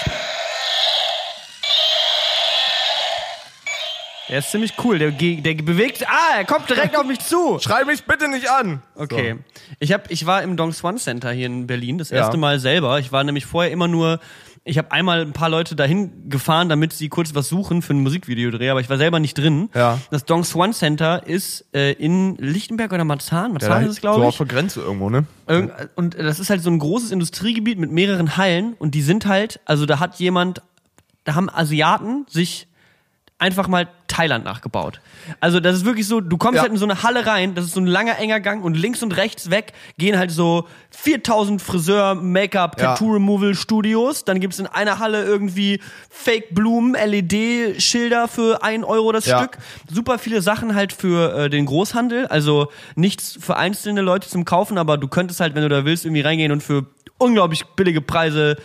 [4.34, 4.98] Der ist ziemlich cool.
[4.98, 6.08] Der, der bewegt.
[6.10, 7.60] Ah, er kommt direkt auf mich zu.
[7.62, 8.82] Schrei mich bitte nicht an.
[8.96, 9.36] Okay.
[9.80, 12.18] Ich, hab, ich war im Dong Swan Center hier in Berlin, das Ja.
[12.18, 12.98] erste Mal selber.
[12.98, 14.20] Ich war nämlich vorher immer nur,
[14.64, 18.02] ich habe einmal ein paar Leute dahin gefahren, damit sie kurz was suchen für ein
[18.02, 19.70] Musikvideodreh, aber ich war selber nicht drin.
[19.76, 20.00] Ja.
[20.10, 23.50] Das Dong Swan Center ist äh, in Lichtenberg oder Marzahn.
[23.50, 23.54] So.
[23.54, 24.38] Marzahn ist es, so glaube auf ich.
[24.40, 25.26] der Grenze irgendwo, ne?
[25.48, 29.28] Irgend- Und das ist halt so ein großes Industriegebiet mit mehreren Hallen und die sind
[29.28, 30.64] halt, also da hat jemand,
[31.24, 32.66] da haben Asiaten sich
[33.40, 35.02] einfach mal Thailand nachgebaut.
[35.40, 36.62] Also das ist wirklich so, du kommst Ja.
[36.62, 39.02] halt in so eine Halle rein, das ist so ein langer, enger Gang und links
[39.04, 42.94] und rechts weg gehen halt so 4000 Friseur, Make-up, Ja.
[42.96, 44.24] Tattoo-Removal-Studios.
[44.26, 45.80] Dann gibt's in einer Halle irgendwie
[46.10, 49.40] Fake-Blumen, LED-Schilder für 1 Euro das Ja.
[49.40, 49.58] Stück.
[49.92, 52.28] Super viele Sachen halt für äh, den Großhandel.
[52.28, 56.06] Also nichts für einzelne Leute zum Kaufen, aber du könntest halt, wenn du da willst,
[56.06, 56.86] irgendwie reingehen und für
[57.18, 58.58] unglaublich billige Preise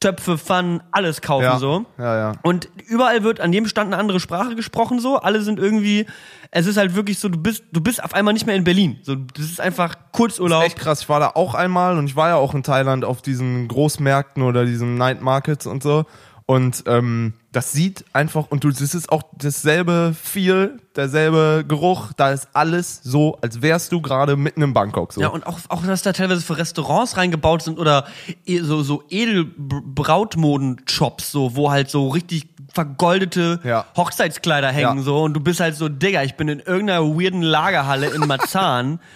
[0.00, 1.58] Töpfe, Pfannen, alles kaufen Ja.
[1.58, 1.86] so.
[1.98, 2.32] Ja, ja.
[2.42, 5.16] Und überall wird an jedem Stand eine andere Sprache gesprochen so.
[5.16, 6.06] Alle sind irgendwie,
[6.50, 8.98] es ist halt wirklich so, du bist, du bist auf einmal nicht mehr in Berlin.
[9.02, 10.64] So, das ist einfach Kurzurlaub.
[10.64, 11.00] Echt krass.
[11.02, 14.42] Ich war da auch einmal und ich war ja auch in Thailand auf diesen Großmärkten
[14.42, 16.04] oder diesen Night Markets und so.
[16.46, 22.32] Und ähm, das sieht einfach, und du, das ist auch dasselbe Feel, derselbe Geruch, da
[22.32, 25.14] ist alles so, als wärst du gerade mitten in Bangkok.
[25.14, 25.22] So.
[25.22, 28.04] Ja, und auch, auch, dass da teilweise für Restaurants reingebaut sind oder
[28.44, 33.84] eh so, so Edelbrautmoden-Shops, so, wo halt so richtig vergoldete Ja.
[33.96, 35.02] Hochzeitskleider hängen, Ja.
[35.02, 38.98] so, und du bist halt so, Digga, ich bin in irgendeiner weirden Lagerhalle in Marzahn.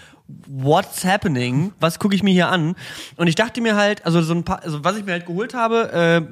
[0.47, 1.73] What's happening?
[1.81, 2.77] Was gucke ich mir hier an?
[3.17, 5.55] Und ich dachte mir halt, also so ein paar, also was ich mir halt geholt
[5.55, 5.91] habe,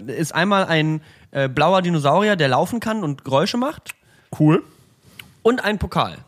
[0.09, 3.95] äh, ist einmal ein äh, blauer Dinosaurier, der laufen kann und Geräusche macht,
[4.39, 4.63] Cool.
[5.43, 6.19] und ein Pokal.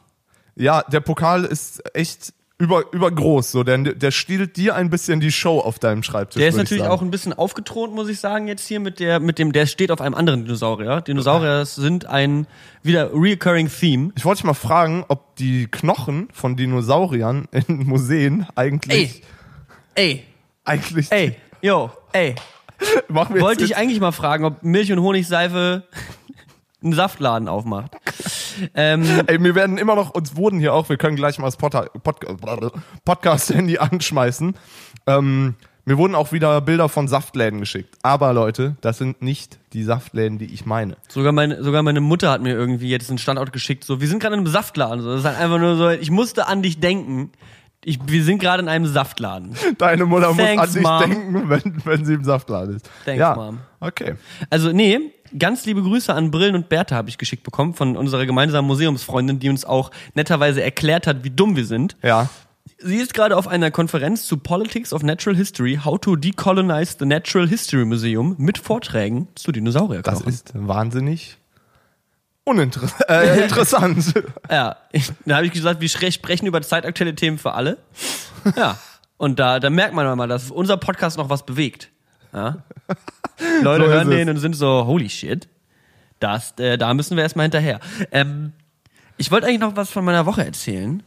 [0.56, 5.30] Ja, der Pokal ist echt über, übergroß, so, der, der stiehlt dir ein bisschen die
[5.30, 6.40] Show auf deinem Schreibtisch.
[6.40, 9.38] Der ist natürlich auch ein bisschen aufgethront, muss ich sagen, jetzt hier mit der, mit
[9.38, 11.00] dem, der steht auf einem anderen Dinosaurier.
[11.00, 12.48] Dinosaurier sind ein
[12.82, 14.10] wieder reoccurring Theme.
[14.16, 19.22] Ich wollte dich mal fragen, ob die Knochen von Dinosauriern in Museen eigentlich,
[19.94, 20.24] Ey,
[20.64, 22.34] eigentlich, ey, yo, ey.
[23.08, 25.84] machen wir Wollte ich eigentlich mal fragen, ob Milch- und Honigseife
[26.82, 27.92] einen Saftladen aufmacht.
[28.74, 31.56] Ähm, Ey, wir werden immer noch, uns wurden hier auch, wir können gleich mal das
[31.56, 32.20] Pod Pod
[33.04, 34.54] Podcast-Handy anschmeißen.
[35.06, 35.54] Ähm,
[35.88, 37.96] mir wurden auch wieder Bilder von Saftläden geschickt.
[38.02, 40.98] Aber Leute, das sind nicht die Saftläden, die ich meine.
[41.08, 43.84] sogar, meine, sogar meine Mutter hat mir irgendwie jetzt einen Standort geschickt.
[43.84, 45.02] So, wir sind gerade in einem Saftladen.
[45.02, 47.32] So, das ist halt einfach nur so, ich musste an dich denken.
[47.82, 49.56] Ich, wir sind gerade in einem Saftladen.
[49.78, 51.00] Deine Mutter Thanks, muss an dich Mom.
[51.00, 52.90] denken, wenn, wenn sie im Saftladen ist.
[53.06, 53.34] Thanks, ja.
[53.34, 53.60] Mom.
[53.80, 54.16] Okay.
[54.50, 55.00] Also, nee,
[55.36, 59.38] ganz liebe Grüße an Brillen und Bertha habe ich geschickt bekommen von unserer gemeinsamen Museumsfreundin,
[59.38, 61.96] die uns auch netterweise erklärt hat, wie dumm wir sind.
[62.02, 62.28] Ja.
[62.80, 67.06] Sie ist gerade auf einer Konferenz zu Politics of Natural History, How to Decolonize the
[67.06, 70.28] Natural History Museum mit Vorträgen zu Das Dinosaurierknochen.
[70.28, 71.38] ist wahnsinnig
[72.44, 73.04] uninteressant.
[73.08, 74.14] Äh, interessant.
[74.50, 74.76] Ja,
[75.26, 77.78] da habe ich gesagt, wir sprechen über zeitaktuelle Themen für alle.
[78.56, 78.78] Ja,
[79.16, 81.90] und da, da merkt man mal, dass unser Podcast noch was bewegt.
[82.38, 82.62] Ja?
[83.62, 84.16] Leute So hören es.
[84.16, 85.48] den und sind so, holy shit,
[86.20, 87.80] das, äh, da müssen wir erstmal hinterher.
[88.12, 88.52] Ähm,
[89.16, 91.02] ich wollte eigentlich noch was von meiner Woche erzählen.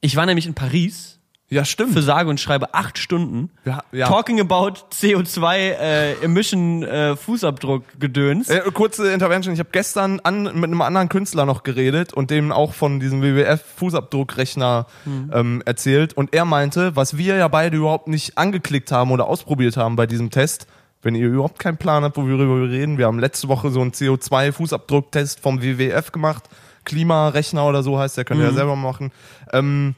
[0.00, 1.19] Ich war nämlich in Paris
[1.52, 1.94] Ja, stimmt.
[1.94, 3.50] für sage und schreibe acht Stunden.
[3.64, 4.06] Ja, ja.
[4.06, 8.48] Talking about CO2 äh, Emission äh, Fußabdruck gedöns.
[8.48, 9.52] Äh, kurze Intervention.
[9.52, 13.20] Ich habe gestern an, mit einem anderen Künstler noch geredet und dem auch von diesem
[13.20, 14.86] WWF-Fußabdruckrechner
[15.32, 16.12] ähm, erzählt.
[16.14, 20.06] Und er meinte, was wir ja beide überhaupt nicht angeklickt haben oder ausprobiert haben bei
[20.06, 20.68] diesem Test,
[21.02, 23.90] wenn ihr überhaupt keinen Plan habt, worüber wir reden, wir haben letzte Woche so einen
[23.90, 26.44] CO2-Fußabdrucktest vom WWF gemacht.
[26.84, 29.10] Klimarechner oder so heißt der, könnt ihr ja selber machen.
[29.52, 29.96] Ähm,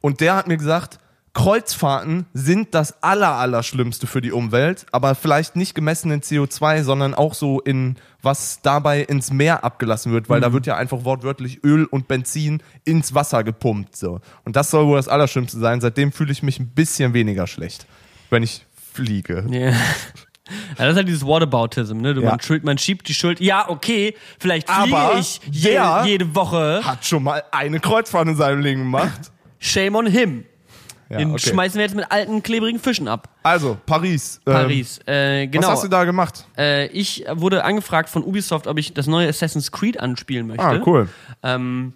[0.00, 0.98] und der hat mir gesagt,
[1.32, 7.14] Kreuzfahrten sind das aller, Allerschlimmste für die Umwelt, aber vielleicht nicht gemessen in CO2, sondern
[7.14, 11.62] auch so in, was dabei ins Meer abgelassen wird, weil da wird ja einfach wortwörtlich
[11.62, 14.20] Öl und Benzin ins Wasser gepumpt, so.
[14.44, 15.80] Und das soll wohl das Allerschlimmste sein.
[15.80, 17.86] Seitdem fühle ich mich ein bisschen weniger schlecht,
[18.30, 19.46] wenn ich fliege.
[19.50, 19.72] Ja.
[20.78, 22.12] Ja, das ist halt dieses Whataboutism, ne?
[22.12, 22.30] Du, Ja.
[22.30, 23.38] man, schuld, man schiebt die Schuld.
[23.38, 26.80] Ja, okay, vielleicht fliege Aber ich je, jede Woche.
[26.84, 29.30] Hat schon mal eine Kreuzfahrt in seinem Leben gemacht.
[29.60, 30.44] Shame on him.
[31.08, 31.50] Ja, Den okay.
[31.50, 33.28] schmeißen wir jetzt mit alten, klebrigen Fischen ab.
[33.42, 34.40] Also, Paris.
[34.46, 35.00] Ähm, Paris.
[35.06, 35.66] äh, genau.
[35.66, 36.46] Was hast du da gemacht?
[36.56, 40.62] Äh, ich wurde angefragt von Ubisoft, ob ich das neue Assassin's Creed anspielen möchte.
[40.64, 41.08] Ah, cool.
[41.42, 41.94] Ähm,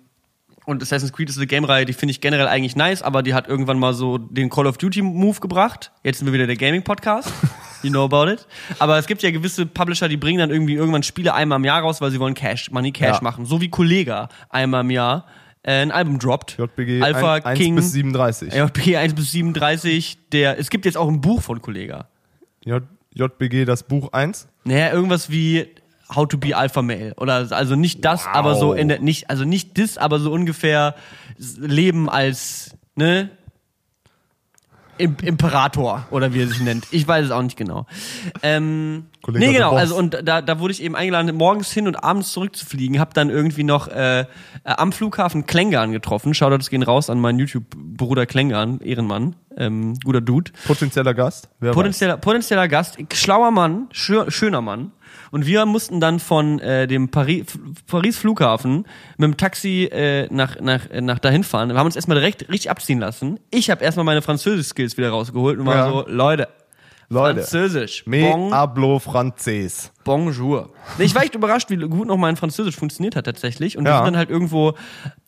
[0.67, 3.47] und Assassin's Creed ist eine Game-Reihe, die finde ich generell eigentlich nice, aber die hat
[3.49, 5.93] irgendwann mal so den Call of Duty-Move gebracht.
[6.03, 7.33] Jetzt sind wir wieder der Gaming-Podcast.
[7.85, 8.47] You know about it.
[8.79, 11.83] Aber es gibt ja gewisse Publisher, die bringen dann irgendwie irgendwann Spiele einmal im Jahr
[11.83, 13.23] raus, weil sie wollen Cash, Money Cash Ja.
[13.23, 13.45] machen.
[13.45, 15.27] So wie Kollega einmal im Jahr
[15.65, 16.59] äh, ein Album droppt.
[16.59, 17.75] JBG Alpha 1 King.
[17.75, 18.55] bis 37.
[18.55, 20.19] JPG 1 bis 37.
[20.31, 22.09] Der, es gibt jetzt auch ein Buch von Kollega.
[22.65, 22.83] J
[23.15, 24.49] JBG, das Buch 1.
[24.65, 25.69] Naja, irgendwas wie
[26.15, 29.45] How to be Alpha Male oder also nicht das, aber so in der nicht also
[29.45, 30.95] nicht das, aber so ungefähr
[31.39, 33.31] Leben als ne
[34.99, 36.87] Im Imperator oder wie er sich nennt.
[36.91, 37.87] Ich weiß es auch nicht genau.
[38.43, 39.75] Ähm, Kollege nee, genau.
[39.75, 43.01] Also und da, da wurde ich eben eingeladen, morgens hin und abends zurückzufliegen.
[43.01, 44.27] Hab dann irgendwie noch äh, äh,
[44.65, 46.35] am Flughafen Klängern getroffen.
[46.35, 50.53] Shoutouts gehen raus an meinen YouTube-Bruder Klängern, Ehrenmann, ähm, guter Dude.
[50.67, 51.49] Potenzieller Gast.
[51.61, 51.75] Wer weiß.
[51.75, 54.93] Potenzieller, potenzieller Gast, schlauer Mann, schö schöner Mann.
[55.31, 57.47] Und wir mussten dann von äh, dem Paris,
[57.87, 61.69] Paris Flughafen mit dem Taxi äh, nach, nach, äh, nach dahin fahren.
[61.71, 63.39] Wir haben uns erstmal direkt richtig abziehen lassen.
[63.51, 65.91] Ich habe erstmal meine Französisch-Skills wieder rausgeholt und war Ja.
[65.91, 66.49] so, Leute,
[67.15, 67.41] Leute.
[67.41, 68.05] Französisch.
[68.07, 69.91] Me Bon, hablo Franzés.
[70.05, 70.71] bonjour.
[70.99, 73.79] Ich war echt überrascht, wie gut noch mein Französisch funktioniert hat tatsächlich.
[73.79, 73.99] Und wir Ja.
[73.99, 74.75] sind dann halt irgendwo,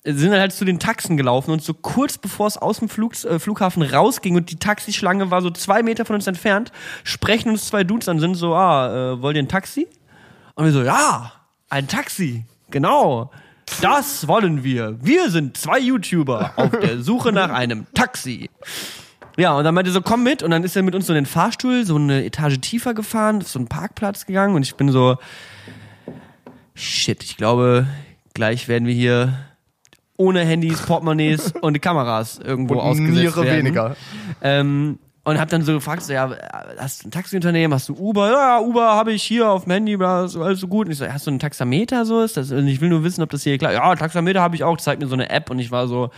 [0.05, 3.13] sind dann halt zu den Taxen gelaufen und so kurz bevor es aus dem Flug,
[3.25, 6.73] äh, Flughafen rausging und die Taxischlange war so zwei Meter von uns entfernt,
[7.05, 9.87] sprechen uns zwei Dudes an, sind so, ah, äh, wollt ihr ein Taxi?
[10.55, 11.33] Und wir so, ja,
[11.71, 13.31] ein Taxi, genau.
[13.83, 14.97] Das wollen wir.
[15.03, 18.49] Wir sind zwei YouTuber auf der Suche nach einem Taxi.
[19.37, 20.43] Ja, und dann meinte er so, komm mit.
[20.43, 23.39] Und dann ist er mit uns so in den Fahrstuhl, so eine Etage tiefer gefahren,
[23.43, 24.55] auf so einen Parkplatz gegangen.
[24.55, 25.17] Und ich bin so,
[26.75, 27.87] shit, ich glaube,
[28.35, 29.39] gleich werden wir hier
[30.17, 33.59] ohne Handys, Portemonnaies und Kameras irgendwo Und ausgesetzt Niere werden.
[33.67, 33.97] weniger.
[34.41, 36.31] Ähm, und hab dann so gefragt, so, ja,
[36.79, 38.31] hast du ein Taxiunternehmen, hast du Uber?
[38.31, 40.87] Ja, Uber habe ich hier auf dem Handy, bla, ist alles so gut.
[40.87, 42.53] Und ich so, hast du einen Taxameter, so ist das?
[42.53, 45.03] Und ich will nur wissen, ob das hier klar Ja, Taxameter habe ich auch, zeigt
[45.03, 46.11] mir so eine App und ich war so,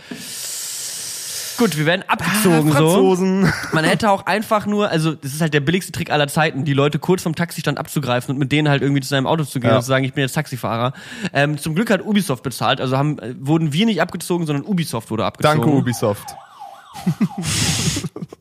[1.59, 2.77] gut, wir werden abgezogen, so.
[2.77, 3.53] Franzosen.
[3.73, 6.73] Man hätte auch einfach nur, also das ist halt der billigste Trick aller Zeiten, die
[6.73, 9.69] Leute kurz vom Taxistand abzugreifen und mit denen halt irgendwie zu seinem Auto zu gehen
[9.69, 9.75] Ja.
[9.75, 10.93] und zu sagen, ich bin jetzt Taxifahrer.
[11.33, 15.11] Ähm, zum Glück hat Ubisoft bezahlt, also haben, äh, wurden wir nicht abgezogen, sondern Ubisoft
[15.11, 15.61] wurde abgezogen.
[15.61, 16.35] Danke, Ubisoft.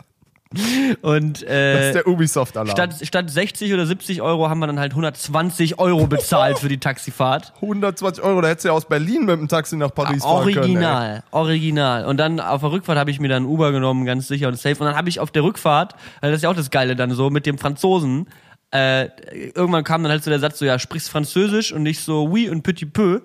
[1.03, 2.71] Und Das äh, ist der Ubisoft-Alarm.
[2.71, 6.79] statt, statt 60 oder 70 Euro haben wir dann halt 120 Euro bezahlt für die
[6.79, 7.53] Taxifahrt.
[7.61, 10.57] 120 Euro, da hättest du ja aus Berlin mit dem Taxi nach Paris fahren können.
[10.57, 10.63] ey.
[10.63, 12.05] Original, original.
[12.07, 14.77] Und dann auf der Rückfahrt habe ich mir dann Uber genommen, ganz sicher und safe.
[14.81, 17.11] Und dann habe ich auf der Rückfahrt, weil das ist ja auch das Geile dann
[17.11, 18.27] so, mit dem Franzosen
[18.71, 19.09] äh,
[19.55, 22.51] irgendwann kam dann halt so der Satz so, ja, sprichst Französisch und nicht so oui
[22.51, 23.21] und petit peu.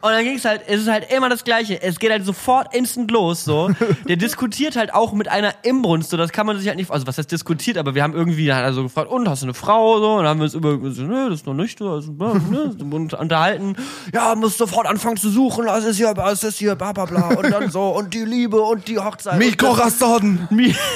[0.00, 1.82] Und dann ging es halt, es ist halt immer das Gleiche.
[1.82, 3.70] Es geht halt sofort instant los, so.
[4.08, 7.06] Der diskutiert halt auch mit einer Imbrunst, so, das kann man sich halt nicht, also
[7.06, 9.46] was heißt diskutiert, aber wir haben irgendwie, da hat er so gefragt, und, hast du
[9.46, 11.78] eine Frau, so, und dann haben wir uns über, so, nö, das ist noch nicht
[11.78, 13.76] so, also, ne, und unterhalten,
[14.12, 17.28] ja, muss sofort anfangen zu suchen, es ist hier, es ist hier, bla, bla, bla,
[17.30, 19.34] und dann so, und die Liebe und die Hochzeit.
[19.42, 20.48] und das- Corazon!
[20.50, 20.76] Mi-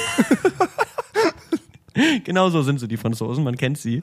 [2.23, 4.01] Genau so sind sie, die Franzosen, man kennt sie.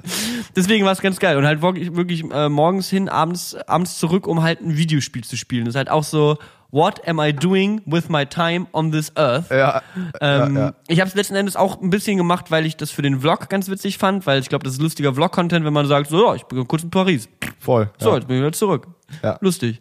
[0.57, 1.37] Deswegen war es ganz geil.
[1.37, 5.37] Und halt wirklich, wirklich äh, morgens hin, abends, abends zurück, um halt ein Videospiel zu
[5.37, 5.65] spielen.
[5.65, 6.39] Das ist halt auch so,
[6.71, 9.51] what am I doing with my time on this earth?
[9.51, 9.83] Ja,
[10.21, 10.75] Ähm, ja, ja.
[10.89, 13.49] Ich habe es letzten Endes auch ein bisschen gemacht, weil ich das für den Vlog
[13.49, 16.35] ganz witzig fand, weil ich glaube, das ist lustiger Vlog-Content, wenn man sagt, so, ja,
[16.35, 17.29] ich bin kurz in Paris.
[17.59, 17.91] voll.
[17.99, 18.89] So, jetzt bin ich wieder zurück.
[19.23, 19.39] Ja.
[19.41, 19.81] Lustig.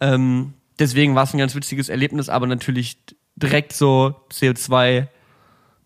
[0.00, 2.98] Ähm, deswegen war es ein ganz witziges Erlebnis, aber natürlich
[3.36, 5.08] direkt so CO2,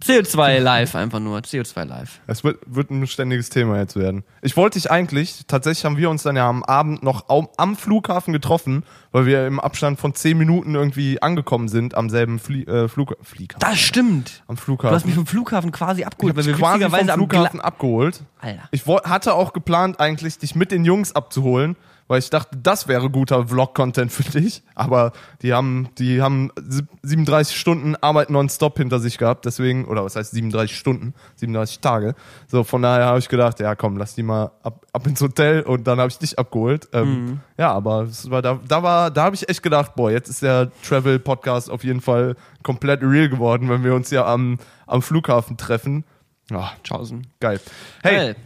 [0.05, 2.21] CO2 live einfach nur, CO2 live.
[2.29, 4.23] Es wird, wird ein ständiges Thema jetzt werden.
[4.43, 8.33] Ich wollte dich eigentlich, tatsächlich haben wir uns dann ja am Abend noch am, Flughafen
[8.33, 12.89] getroffen, weil wir im Abstand von zehn Minuten irgendwie angekommen sind am selben Flie äh,
[12.89, 13.59] Flug Flieger.
[13.59, 14.45] Das stimmt.
[14.47, 14.95] Am Du Flughafen.
[14.95, 18.23] hast mich vom Flughafen quasi abgeholt, weil wir quasi vom Flughafen abgeholt.
[18.41, 18.69] Alter.
[18.71, 21.77] Ich hatte auch geplant, eigentlich dich mit den Jungs abzuholen,
[22.09, 24.63] weil ich dachte, das wäre guter Vlog-Content für dich.
[24.75, 30.05] Aber die haben, die haben sieb- 37 Stunden Arbeit nonstop hinter sich gehabt, deswegen, oder
[30.05, 32.15] was heißt 37 Stunden, 37 Tage.
[32.49, 35.63] So, von daher habe ich gedacht, ja komm, lass die mal ab, ab ins Hotel
[35.63, 36.89] und dann habe ich dich abgeholt.
[36.93, 40.29] Ähm, Ja, aber es war da, da war, da habe ich echt gedacht, boah, jetzt
[40.29, 45.03] ist der Travel-Podcast auf jeden Fall komplett real geworden, wenn wir uns ja am, am
[45.03, 46.05] Flughafen treffen.
[46.51, 47.27] Ja, Tschaußen.
[47.41, 47.61] geil.
[48.03, 48.37] Hey, Geil.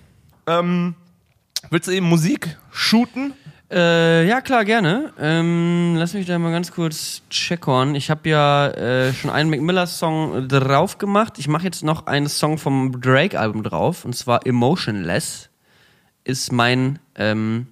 [0.47, 0.95] ähm,
[1.73, 3.33] willst du eben Musik shooten?
[3.71, 5.15] Äh, ja, klar, gerne.
[5.19, 7.95] Ähm, lass mich da mal ganz kurz checkern.
[7.95, 11.39] Ich habe ja äh, schon einen Mac Miller-Song drauf gemacht.
[11.39, 15.49] Ich mache jetzt noch einen Song vom Drake-Album drauf, und zwar Emotionless.
[16.25, 17.69] Ist mein ähm,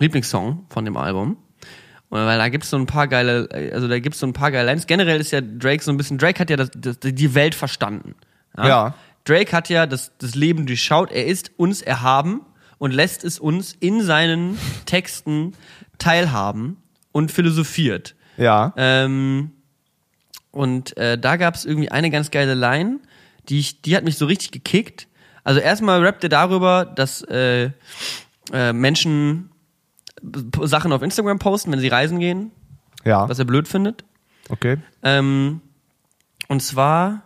[0.00, 1.36] Lieblingssong von dem Album.
[2.08, 4.66] Und Weil da gibt's so ein paar geile, also da gibt's so ein paar geile
[4.66, 4.86] Lines.
[4.86, 8.16] Generell ist ja Drake so ein bisschen, Drake hat ja das, das, die Welt verstanden.
[8.56, 8.94] Ja.
[9.24, 11.12] Drake hat ja das, das Leben durchschaut.
[11.12, 12.42] Er ist uns erhaben
[12.84, 15.54] und lässt es uns in seinen Texten
[15.96, 16.76] teilhaben
[17.12, 18.14] und philosophiert.
[18.36, 18.74] Ja.
[18.76, 19.52] Ähm,
[20.50, 23.00] und äh, da gab es irgendwie eine ganz geile Line,
[23.48, 25.08] die, ich, die hat mich so richtig gekickt.
[25.44, 27.70] Also erstmal rappt er darüber, dass äh,
[28.52, 29.48] äh, Menschen
[30.62, 32.50] Sachen auf Instagram posten, wenn sie reisen gehen,
[33.04, 33.26] Ja.
[33.30, 34.04] was er blöd findet.
[34.50, 34.76] Okay.
[35.02, 35.62] Ähm,
[36.48, 37.22] und zwar,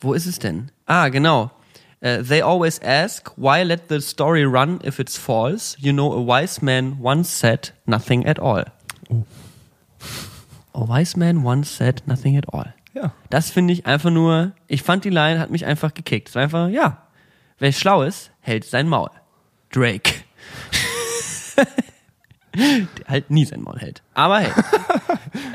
[0.00, 0.70] wo ist es denn?
[0.86, 1.50] Ah, genau.
[2.06, 5.76] Äh, they always ask, why let the story run if it's false?
[5.80, 8.64] You know, a wise man once said nothing at all.
[10.72, 12.72] A wise man once said nothing at all.
[12.94, 13.12] Ja.
[13.30, 16.28] Das finde ich einfach nur, ich fand die Line, hat mich einfach gekickt.
[16.28, 17.02] Es war einfach, ja,
[17.58, 19.10] wer schlau ist, hält sein Maul.
[19.72, 20.12] Drake.
[22.54, 24.02] Der halt nie sein Maul hält.
[24.14, 24.52] Aber hey.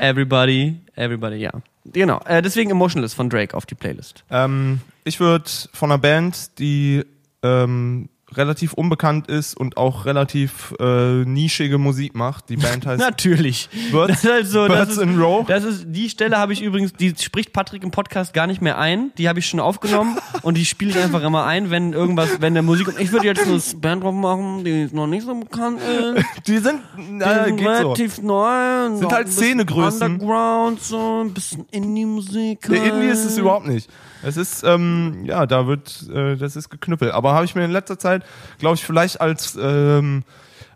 [0.00, 1.50] everybody, everybody, ja.
[1.86, 2.20] Genau.
[2.26, 4.22] Äh, deswegen Emotionless von Drake auf die Playlist.
[4.30, 7.04] Ähm, ich würde von einer Band, die
[7.42, 12.48] ähm, relativ unbekannt ist und auch relativ äh, nischige Musik macht.
[12.48, 13.68] Die Band heißt Natürlich.
[13.90, 15.44] Birds- das ist halt so, Birds ist, in Row.
[15.46, 18.78] Das ist, die Stelle habe ich übrigens, die spricht Patrick im Podcast gar nicht mehr
[18.78, 19.12] ein.
[19.18, 22.54] Die habe ich schon aufgenommen und die spiele ich einfach immer ein, wenn irgendwas, wenn
[22.54, 26.24] der Musik, ich würde jetzt eine Band drauf machen, die noch nicht so bekannt ist.
[26.46, 27.72] Die sind, Die na, sind geht so.
[27.72, 28.96] relativ neu.
[28.96, 30.02] Sind halt Szenegrößen.
[30.12, 32.62] Underground, so ein bisschen Indie-Musik.
[32.70, 33.38] Der Indie ist es halt.
[33.40, 33.90] überhaupt nicht.
[34.22, 37.12] Es ist, ähm, ja, da wird, äh, das ist geknüppelt.
[37.12, 38.24] Aber habe ich mir in letzter Zeit,
[38.58, 40.22] glaube ich, vielleicht als, ähm,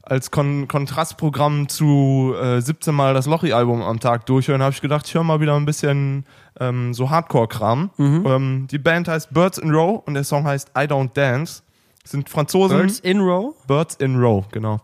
[0.03, 5.07] als Kon Kontrastprogramm zu äh, 17 Mal das Lochi-Album am Tag durchhören, habe ich gedacht,
[5.07, 6.25] ich höre mal wieder ein bisschen
[6.61, 7.91] ähm, so Hardcore-Kram.
[7.97, 8.25] Mhm.
[8.27, 11.63] Ähm, die Band heißt Birds in Row und der Song heißt I Don't Dance.
[12.03, 12.79] Das sind Franzosen.
[12.79, 13.55] Birds in Row.
[13.67, 14.81] Birds in Row, genau.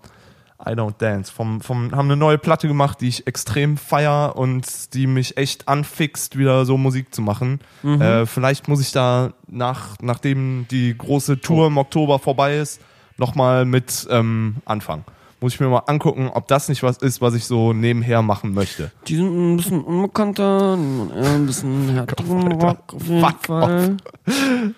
[0.64, 1.32] I Don't Dance.
[1.32, 5.68] Vom, vom, haben eine neue Platte gemacht, die ich extrem feier und die mich echt
[5.68, 7.60] anfixt, wieder so Musik zu machen.
[7.82, 12.80] Äh, vielleicht muss ich da nach, nachdem die große Tour im Oktober vorbei ist,
[13.16, 15.04] nochmal mit ähm, anfangen.
[15.40, 18.54] Muss ich mir mal angucken, ob das nicht was ist, was ich so nebenher machen
[18.54, 18.92] möchte.
[19.08, 23.96] Die sind ein bisschen unbekannter, ein bisschen jeden Fuck Fall.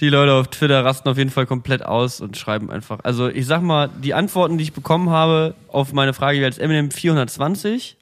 [0.00, 2.98] Die Leute auf Twitter rasten auf jeden Fall komplett aus und schreiben einfach.
[3.04, 6.58] Also ich sag mal, die Antworten, die ich bekommen habe auf meine Frage wie als
[6.58, 7.96] Eminem 420,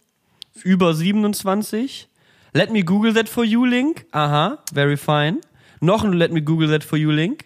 [0.65, 2.09] über 27.
[2.55, 4.07] Let me Google that for you Link.
[4.13, 5.39] Aha, very fine.
[5.81, 7.45] Noch ein Let me Google that for you Link.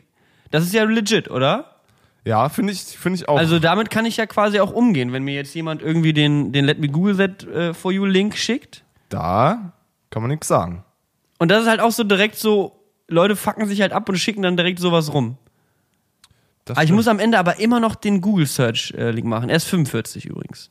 [0.51, 1.77] Das ist ja legit, oder?
[2.25, 3.39] Ja, finde ich, finde ich auch.
[3.39, 6.65] Also damit kann ich ja quasi auch umgehen, wenn mir jetzt jemand irgendwie den, den
[6.65, 8.83] Let Me Google That äh, For You Link schickt.
[9.09, 9.73] da
[10.11, 10.85] kann man nichts sagen.
[11.39, 12.73] Und das ist halt auch so direkt so
[13.09, 15.37] Leute fucken sich halt ab und schicken dann direkt sowas rum.
[16.65, 16.97] Das Aber ich stimmt.
[16.97, 19.49] muss am Ende aber immer noch den Google Search äh, Link machen.
[19.49, 20.71] Er ist 45 übrigens.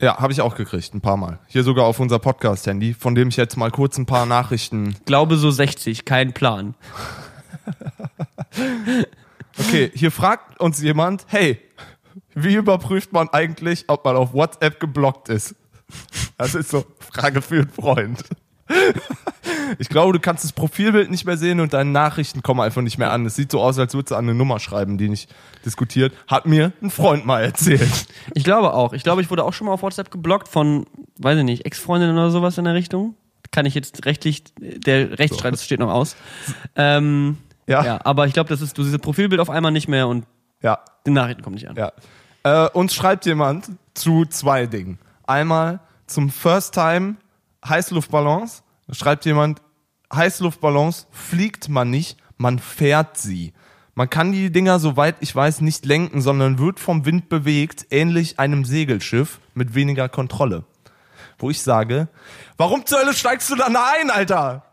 [0.00, 1.38] ja, habe ich auch gekriegt, ein paar Mal.
[1.46, 4.96] Hier sogar auf unser Podcast-Handy, von dem ich jetzt mal kurz ein paar Nachrichten.
[5.06, 6.74] Glaube so 60, kein Plan.
[9.56, 11.60] Okay, hier fragt uns jemand, hey,
[12.34, 15.54] wie überprüft man eigentlich, ob man auf WhatsApp geblockt ist?
[16.36, 18.18] Das ist so Frage für einen Freund.
[19.78, 22.98] Ich glaube, du kannst das Profilbild nicht mehr sehen und deine Nachrichten kommen einfach nicht
[22.98, 23.26] mehr an.
[23.26, 25.32] Es sieht so aus, als würdest du an eine Nummer schreiben, die nicht
[25.64, 26.12] diskutiert.
[26.28, 28.06] Hat mir ein Freund mal erzählt.
[28.34, 28.92] Ich glaube auch.
[28.92, 30.86] Ich glaube, ich wurde auch schon mal auf WhatsApp geblockt von,
[31.18, 33.14] weiß ich nicht, Ex-Freundinnen oder sowas in der Richtung.
[33.50, 36.16] Kann ich jetzt rechtlich, der Rechtsstreit das steht noch aus.
[36.76, 37.84] Ähm, Ja.
[37.84, 40.24] ja, aber ich glaube, das ist, du siehst das Profilbild auf einmal nicht mehr und
[40.62, 41.76] Ja, die Nachrichten kommen nicht an.
[41.76, 41.92] ja.
[42.44, 44.98] Äh, uns schreibt jemand zu zwei Dingen.
[45.26, 47.16] Einmal zum First Time
[47.68, 48.62] Heißluftballons.
[48.86, 49.62] Da schreibt jemand,
[50.12, 53.52] Heißluftballons fliegt man nicht, man fährt sie.
[53.94, 58.40] Man kann die Dinger, soweit ich weiß, nicht lenken, sondern wird vom Wind bewegt, ähnlich
[58.40, 60.64] einem Segelschiff mit weniger Kontrolle.
[61.38, 62.08] Wo ich sage,
[62.56, 64.64] warum zur Hölle steigst du dann da ein, Alter?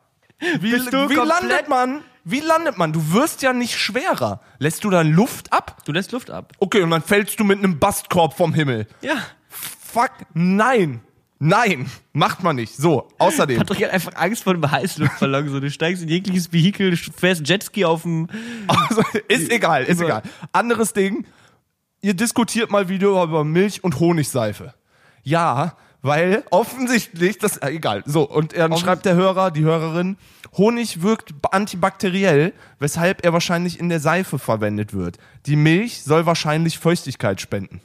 [0.59, 2.01] Wie, wie landet man?
[2.23, 2.93] Wie landet man?
[2.93, 4.41] Du wirst ja nicht schwerer.
[4.59, 5.77] Lässt du dann Luft ab?
[5.85, 6.53] Du lässt Luft ab.
[6.59, 8.87] Okay, und dann fällst du mit einem Bastkorb vom Himmel.
[9.01, 9.17] Ja.
[9.49, 11.01] Fuck, nein.
[11.43, 12.75] Nein, macht man nicht.
[12.75, 13.57] So, außerdem.
[13.57, 15.49] Patrick hat einfach Angst vor einem Heißluftballon.
[15.49, 18.27] So, du steigst in jegliches Vehikel, fährst Jetski auf dem.
[18.67, 20.21] Also, ist egal, ist egal.
[20.51, 21.25] Anderes Ding,
[22.01, 24.75] ihr diskutiert mal wieder über Milch und Honigseife.
[25.23, 28.03] Ja, weil offensichtlich, das, äh, egal.
[28.05, 30.17] So, und dann schreibt der Hörer, die Hörerin,
[30.57, 35.17] Honig wirkt antibakteriell, weshalb er wahrscheinlich in der Seife verwendet wird.
[35.47, 37.81] Die Milch soll wahrscheinlich Feuchtigkeit spenden.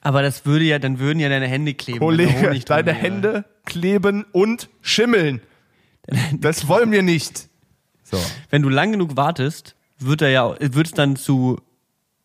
[0.00, 1.98] Aber das würde ja, dann würden ja deine Hände kleben.
[1.98, 2.96] Kollege, deine wäre.
[2.96, 5.40] Hände kleben und schimmeln.
[6.38, 7.48] Das wollen wir nicht.
[8.04, 8.18] So.
[8.50, 11.60] Wenn du lang genug wartest, wird er ja, wird es dann zu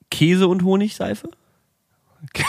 [0.09, 1.29] Käse und Honigseife?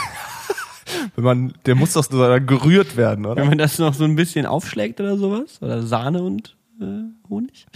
[1.16, 3.40] Wenn man, der muss doch so gerührt werden, oder?
[3.40, 5.60] Wenn man das noch so ein bisschen aufschlägt oder sowas?
[5.60, 7.66] Oder Sahne und äh, Honig?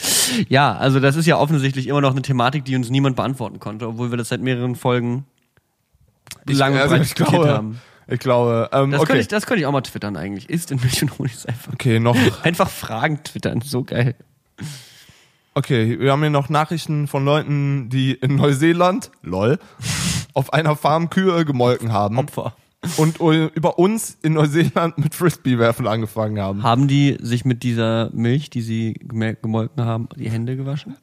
[0.49, 3.89] Ja, also das ist ja offensichtlich immer noch eine Thematik, die uns niemand beantworten konnte,
[3.89, 5.25] obwohl wir das seit mehreren Folgen
[6.57, 7.81] lange also breit glaube, haben.
[8.11, 9.07] Ich glaube, ähm, Das, okay.
[9.09, 10.49] könnte ich, das könnte ich auch mal twittern eigentlich.
[10.49, 11.71] Ist in Milch und Honigseife.
[11.73, 14.15] okay, noch, Einfach Fragen twittern, so geil.
[15.55, 19.59] okay, wir haben hier noch Nachrichten von Leuten, die in Neuseeland, lol,
[20.35, 22.55] auf einer Farm Kühe gemolken haben Opfer.
[22.97, 26.63] und über uns in Neuseeland mit Frisbee-Werfen angefangen haben.
[26.63, 30.97] Haben die sich mit dieser Milch, die sie gemolken haben, die Hände gewaschen?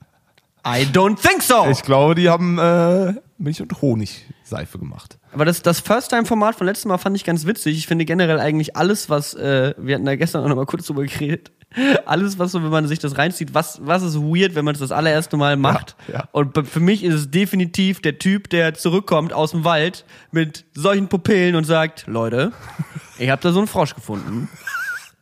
[0.65, 1.67] I don't think so!
[1.69, 5.17] Ich glaube, die haben äh, Milch- und Honigseife gemacht.
[5.33, 7.77] Aber das, das First-Time-Format von letztem Mal fand ich ganz witzig.
[7.77, 10.87] Ich finde generell eigentlich alles, was, äh, wir hatten da gestern auch noch mal kurz
[10.87, 11.51] drüber geredet,
[12.05, 14.79] alles, was so, wenn man sich das reinzieht, was, was ist weird, wenn man es
[14.79, 15.95] das allererste Mal macht.
[16.07, 16.29] Ja, ja.
[16.31, 21.09] Und für mich ist es definitiv der Typ, der zurückkommt aus dem Wald mit solchen
[21.09, 22.53] Pupillen und sagt, Leute,
[23.19, 24.49] ich habe da so einen Frosch gefunden.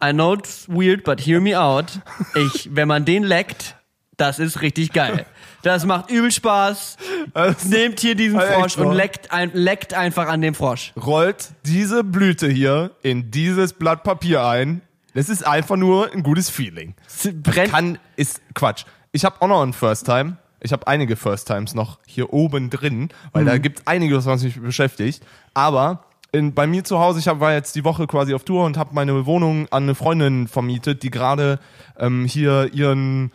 [0.03, 1.99] I know it's weird, but hear me out.
[2.35, 3.75] Ich, wenn man den leckt,
[4.17, 5.25] das ist richtig geil.
[5.63, 6.97] Das macht übel Spaß.
[7.33, 10.93] Das- Nehmt hier diesen Also Frosch und leckt, ein, leckt einfach an dem Frosch.
[11.01, 14.81] Rollt diese Blüte hier in dieses Blatt Papier ein.
[15.15, 16.95] Das ist einfach nur ein gutes Feeling.
[17.43, 17.71] Brennt.
[17.71, 18.85] Kann, ist Quatsch.
[19.11, 20.37] Ich habe auch noch einen First Time.
[20.59, 24.59] Ich habe einige First Times noch hier oben drin, weil da gibt einiges, was mich
[24.61, 25.21] beschäftigt.
[25.53, 28.65] Aber in, bei mir zu Hause, ich hab, war jetzt die Woche quasi auf Tour
[28.65, 31.59] und habe meine Wohnung an eine Freundin vermietet, die gerade
[31.99, 33.31] ähm, hier ihren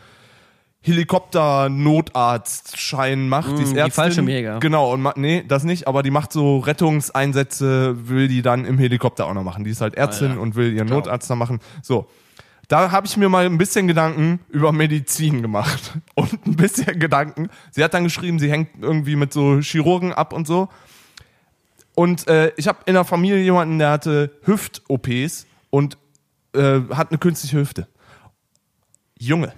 [0.81, 3.59] Helikopter-Notarztschein macht.
[3.59, 4.05] die ist die Ärztin.
[4.05, 4.61] Fallschirmjäger.
[4.61, 8.79] Genau, und ma nee, das nicht, aber die macht so Rettungseinsätze, will die dann im
[8.79, 9.65] Helikopter auch noch machen.
[9.65, 10.39] Die ist halt Ärztin ja.
[10.39, 11.01] und will ihren Klar.
[11.01, 11.61] Notarzt da machen.
[11.83, 12.07] So.
[12.69, 15.95] Da habe ich mir mal ein bisschen Gedanken über Medizin gemacht.
[16.15, 17.49] Und ein bisschen Gedanken.
[17.71, 20.69] Sie hat dann geschrieben, sie hängt irgendwie mit so Chirurgen ab und so.
[21.95, 25.97] Und äh, ich habe in der Familie jemanden, der hatte Hüft-OPs und
[26.55, 27.89] äh, hat eine künstliche Hüfte.
[29.19, 29.55] Junge,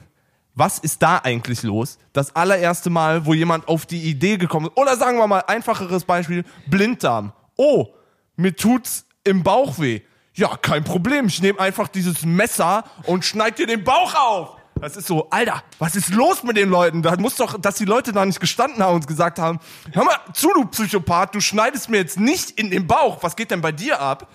[0.61, 1.99] was ist da eigentlich los?
[2.13, 6.05] Das allererste Mal, wo jemand auf die Idee gekommen ist, oder sagen wir mal, einfacheres
[6.05, 7.33] Beispiel, Blinddarm.
[7.57, 7.89] Oh,
[8.37, 10.03] mir tut's im Bauch weh.
[10.35, 14.57] Ja, kein Problem, ich nehme einfach dieses Messer und schneid dir den Bauch auf.
[14.79, 17.01] Das ist so, Alter, was ist los mit den Leuten?
[17.01, 19.61] Da muss doch, dass die Leute da nicht gestanden haben und gesagt haben,
[19.93, 23.23] hör mal zu, du Psychopath, du schneidest mir jetzt nicht in den Bauch.
[23.23, 24.29] Was geht denn bei dir ab?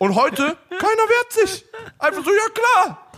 [0.00, 1.64] Und heute, keiner wehrt sich.
[1.98, 3.09] Einfach so, ja klar.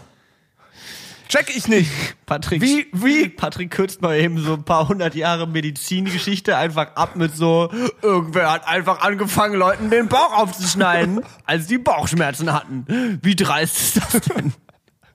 [1.32, 1.90] Check ich nicht.
[2.26, 3.26] Patrick, Wie, wie?
[3.30, 7.70] Patrick kürzt mal eben so ein paar hundert Jahre Medizingeschichte einfach ab mit so,
[8.02, 13.18] irgendwer hat einfach angefangen, Leuten den Bauch aufzuschneiden, als die Bauchschmerzen hatten.
[13.22, 14.52] Wie dreist ist das denn?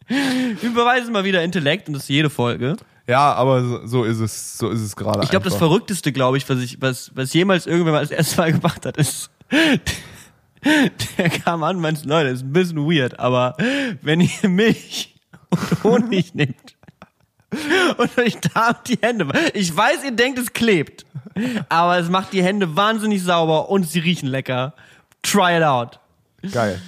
[0.59, 2.78] Wir beweisen mal wieder Intellekt und das ist jede Folge.
[3.05, 5.22] Ja, aber so, so ist es, so ist es gerade.
[5.22, 5.55] Ich glaube, das.
[5.55, 8.97] Verrückteste, glaube ich, was ich, was, was jemals irgendwer mal das erste Mal gemacht hat,
[8.97, 9.30] ist,
[10.63, 13.55] der kam an meinte, Leute, ist ein bisschen weird, aber
[14.01, 15.13] wenn ihr Milch
[15.83, 16.77] und Honig nehmt
[17.97, 21.05] und euch da die Hände, ich weiß, ihr denkt, es klebt,
[21.69, 24.73] aber es macht die Hände wahnsinnig sauber und sie riechen lecker.
[25.23, 25.99] Try it out.
[26.51, 26.81] Geil.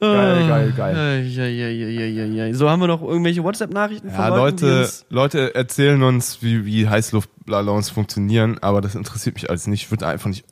[0.00, 1.26] Geil, geil, geil.
[1.26, 2.54] Ja, ja, ja, ja, ja, ja.
[2.54, 6.64] So haben wir noch irgendwelche WhatsApp-Nachrichten von Ja, Leuten, die Leute, Leute erzählen uns, wie,
[6.64, 9.82] wie Heißluftballons funktionieren, aber das interessiert mich alles nicht.
[9.84, 10.44] Ich würde einfach nicht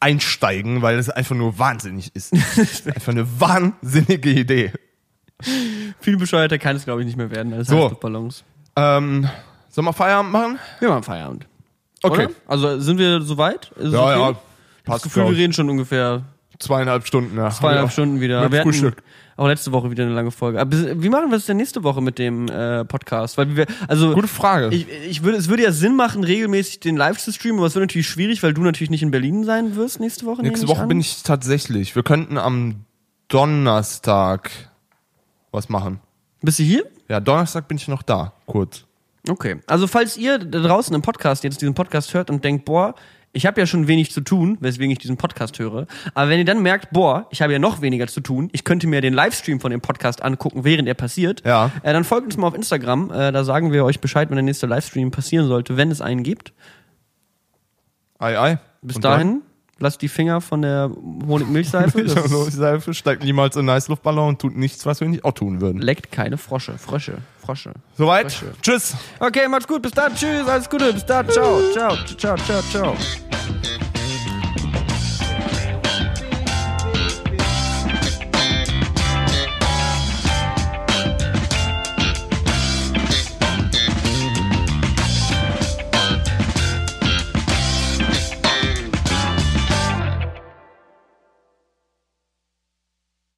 [0.00, 2.32] einsteigen, weil das einfach nur wahnsinnig ist
[2.86, 4.72] einfach eine wahnsinnige Idee.
[6.00, 7.76] viel bescheuerter kann es, glaube ich, nicht mehr werden als So.
[7.76, 8.44] Heißluftballons.
[8.76, 9.28] Ähm,
[9.70, 10.58] sollen wir Feierabend machen?
[10.80, 11.46] Wir machen Feierabend.
[12.02, 12.26] Okay.
[12.26, 12.34] Oder?
[12.46, 13.70] Also sind wir soweit?
[13.76, 14.18] Ist Ja, okay?
[14.20, 14.28] ja.
[14.28, 14.38] Das
[14.84, 16.22] Passt, Gefühl, glaub wir reden schon ungefähr
[16.58, 17.50] Zweieinhalb Stunden, ja.
[17.50, 17.90] zweieinhalb.
[17.90, 18.50] Stunden wieder.
[18.52, 19.02] Wir Frühstück.
[19.36, 20.60] auch letzte Woche wieder eine lange Folge.
[20.60, 23.36] Aber wie machen wir es denn nächste Woche mit dem äh, Podcast?
[23.38, 24.68] Weil wir, also Gute Frage.
[24.68, 27.74] ich, ich würde, es würde ja Sinn machen, regelmäßig den Live zu streamen, aber es
[27.74, 30.42] wird natürlich schwierig, weil du natürlich nicht in Berlin sein wirst nächste Woche.
[30.42, 30.88] Nächste Woche an.
[30.88, 31.96] bin ich tatsächlich.
[31.96, 32.84] Wir könnten am
[33.28, 34.50] Donnerstag
[35.54, 36.00] was machen.
[36.42, 36.84] Bist du hier?
[37.08, 38.32] Ja, Donnerstag bin ich noch da.
[38.46, 38.84] Kurz.
[39.28, 39.56] Okay.
[39.66, 42.94] Also falls ihr da draußen im Podcast jetzt diesen Podcast hört und denkt, boah,
[43.32, 45.86] ich habe ja schon wenig zu tun, weswegen ich diesen Podcast höre.
[46.14, 48.86] Aber wenn ihr dann merkt, boah, ich habe ja noch weniger zu tun, ich könnte
[48.86, 51.70] mir den Livestream von dem Podcast angucken, während er passiert, Ja.
[51.82, 53.10] äh, dann folgt uns mal auf Instagram.
[53.10, 56.22] Äh, da sagen wir euch Bescheid, wenn der nächste Livestream passieren sollte, wenn es einen
[56.22, 56.52] gibt.
[58.18, 58.58] Ei, ei.
[58.82, 59.42] Bis Und dahin,
[59.78, 60.90] lasst die Finger von der
[61.26, 62.04] Honigmilchseife.
[62.04, 62.14] Dann?
[62.14, 65.32] Das Die Seife steigt niemals in einen Heißluftballon und tut nichts, was wir nicht auch
[65.32, 65.80] tun würden.
[65.80, 66.78] leckt keine Frosche.
[66.78, 67.18] Frösche.
[67.40, 67.72] Frosche.
[67.96, 68.32] Soweit.
[68.32, 68.52] Frösche.
[68.62, 68.94] Tschüss.
[69.20, 69.82] Okay, macht's gut.
[69.82, 70.14] Bis dann.
[70.14, 70.46] Tschüss.
[70.48, 70.92] Alles Gute.
[70.92, 71.28] Bis dann.
[71.28, 71.60] Ciao.
[71.72, 71.96] Ciao.
[72.16, 72.36] Ciao.
[72.36, 72.62] Ciao.
[72.70, 72.96] Ciao.